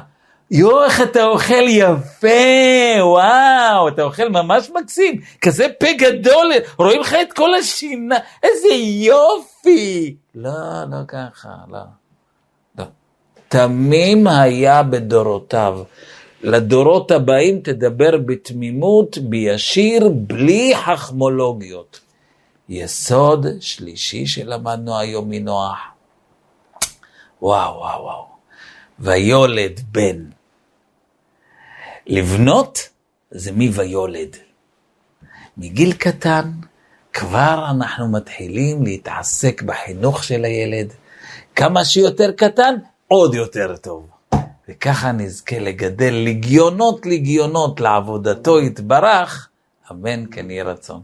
יואו, 0.50 0.84
איך 0.84 1.00
אתה 1.02 1.24
אוכל 1.24 1.68
יפה, 1.68 2.28
וואו, 3.00 3.88
אתה 3.88 4.02
אוכל 4.02 4.28
ממש 4.28 4.70
מקסים, 4.70 5.20
כזה 5.40 5.66
פה 5.80 5.86
גדול, 5.98 6.52
רואים 6.78 7.00
לך 7.00 7.16
את 7.22 7.32
כל 7.32 7.54
השינה, 7.54 8.16
איזה 8.42 8.68
יופי. 9.04 10.16
לא, 10.34 10.50
לא 10.90 10.96
ככה, 11.08 11.48
לא. 11.68 11.78
לא. 12.78 12.84
תמים 13.48 14.26
היה 14.26 14.82
בדורותיו. 14.82 15.78
לדורות 16.42 17.10
הבאים 17.10 17.60
תדבר 17.60 18.16
בתמימות, 18.26 19.18
בישיר, 19.18 20.08
בלי 20.08 20.72
חכמולוגיות. 20.76 22.00
יסוד 22.68 23.46
שלישי 23.60 24.26
שלמדנו 24.26 24.98
היום 24.98 25.28
מנוח. 25.28 25.78
וואו, 27.42 27.74
וואו, 27.78 28.02
וואו. 28.02 28.26
ויולד 28.98 29.80
בן. 29.92 30.24
לבנות 32.06 32.88
זה 33.30 33.52
מי 33.52 33.68
ויולד. 33.68 34.36
מגיל 35.56 35.92
קטן 35.92 36.50
כבר 37.12 37.66
אנחנו 37.70 38.08
מתחילים 38.08 38.84
להתעסק 38.84 39.62
בחינוך 39.62 40.24
של 40.24 40.44
הילד. 40.44 40.92
כמה 41.56 41.84
שיותר 41.84 42.32
קטן, 42.32 42.74
עוד 43.08 43.34
יותר 43.34 43.76
טוב. 43.76 44.06
וככה 44.68 45.12
נזכה 45.12 45.58
לגדל 45.58 46.14
לגיונות 46.26 47.06
לגיונות 47.06 47.80
לעבודתו 47.80 48.60
יתברך, 48.60 49.48
אמן 49.90 50.24
כן 50.30 50.50
יהי 50.50 50.62
רצון. 50.62 51.02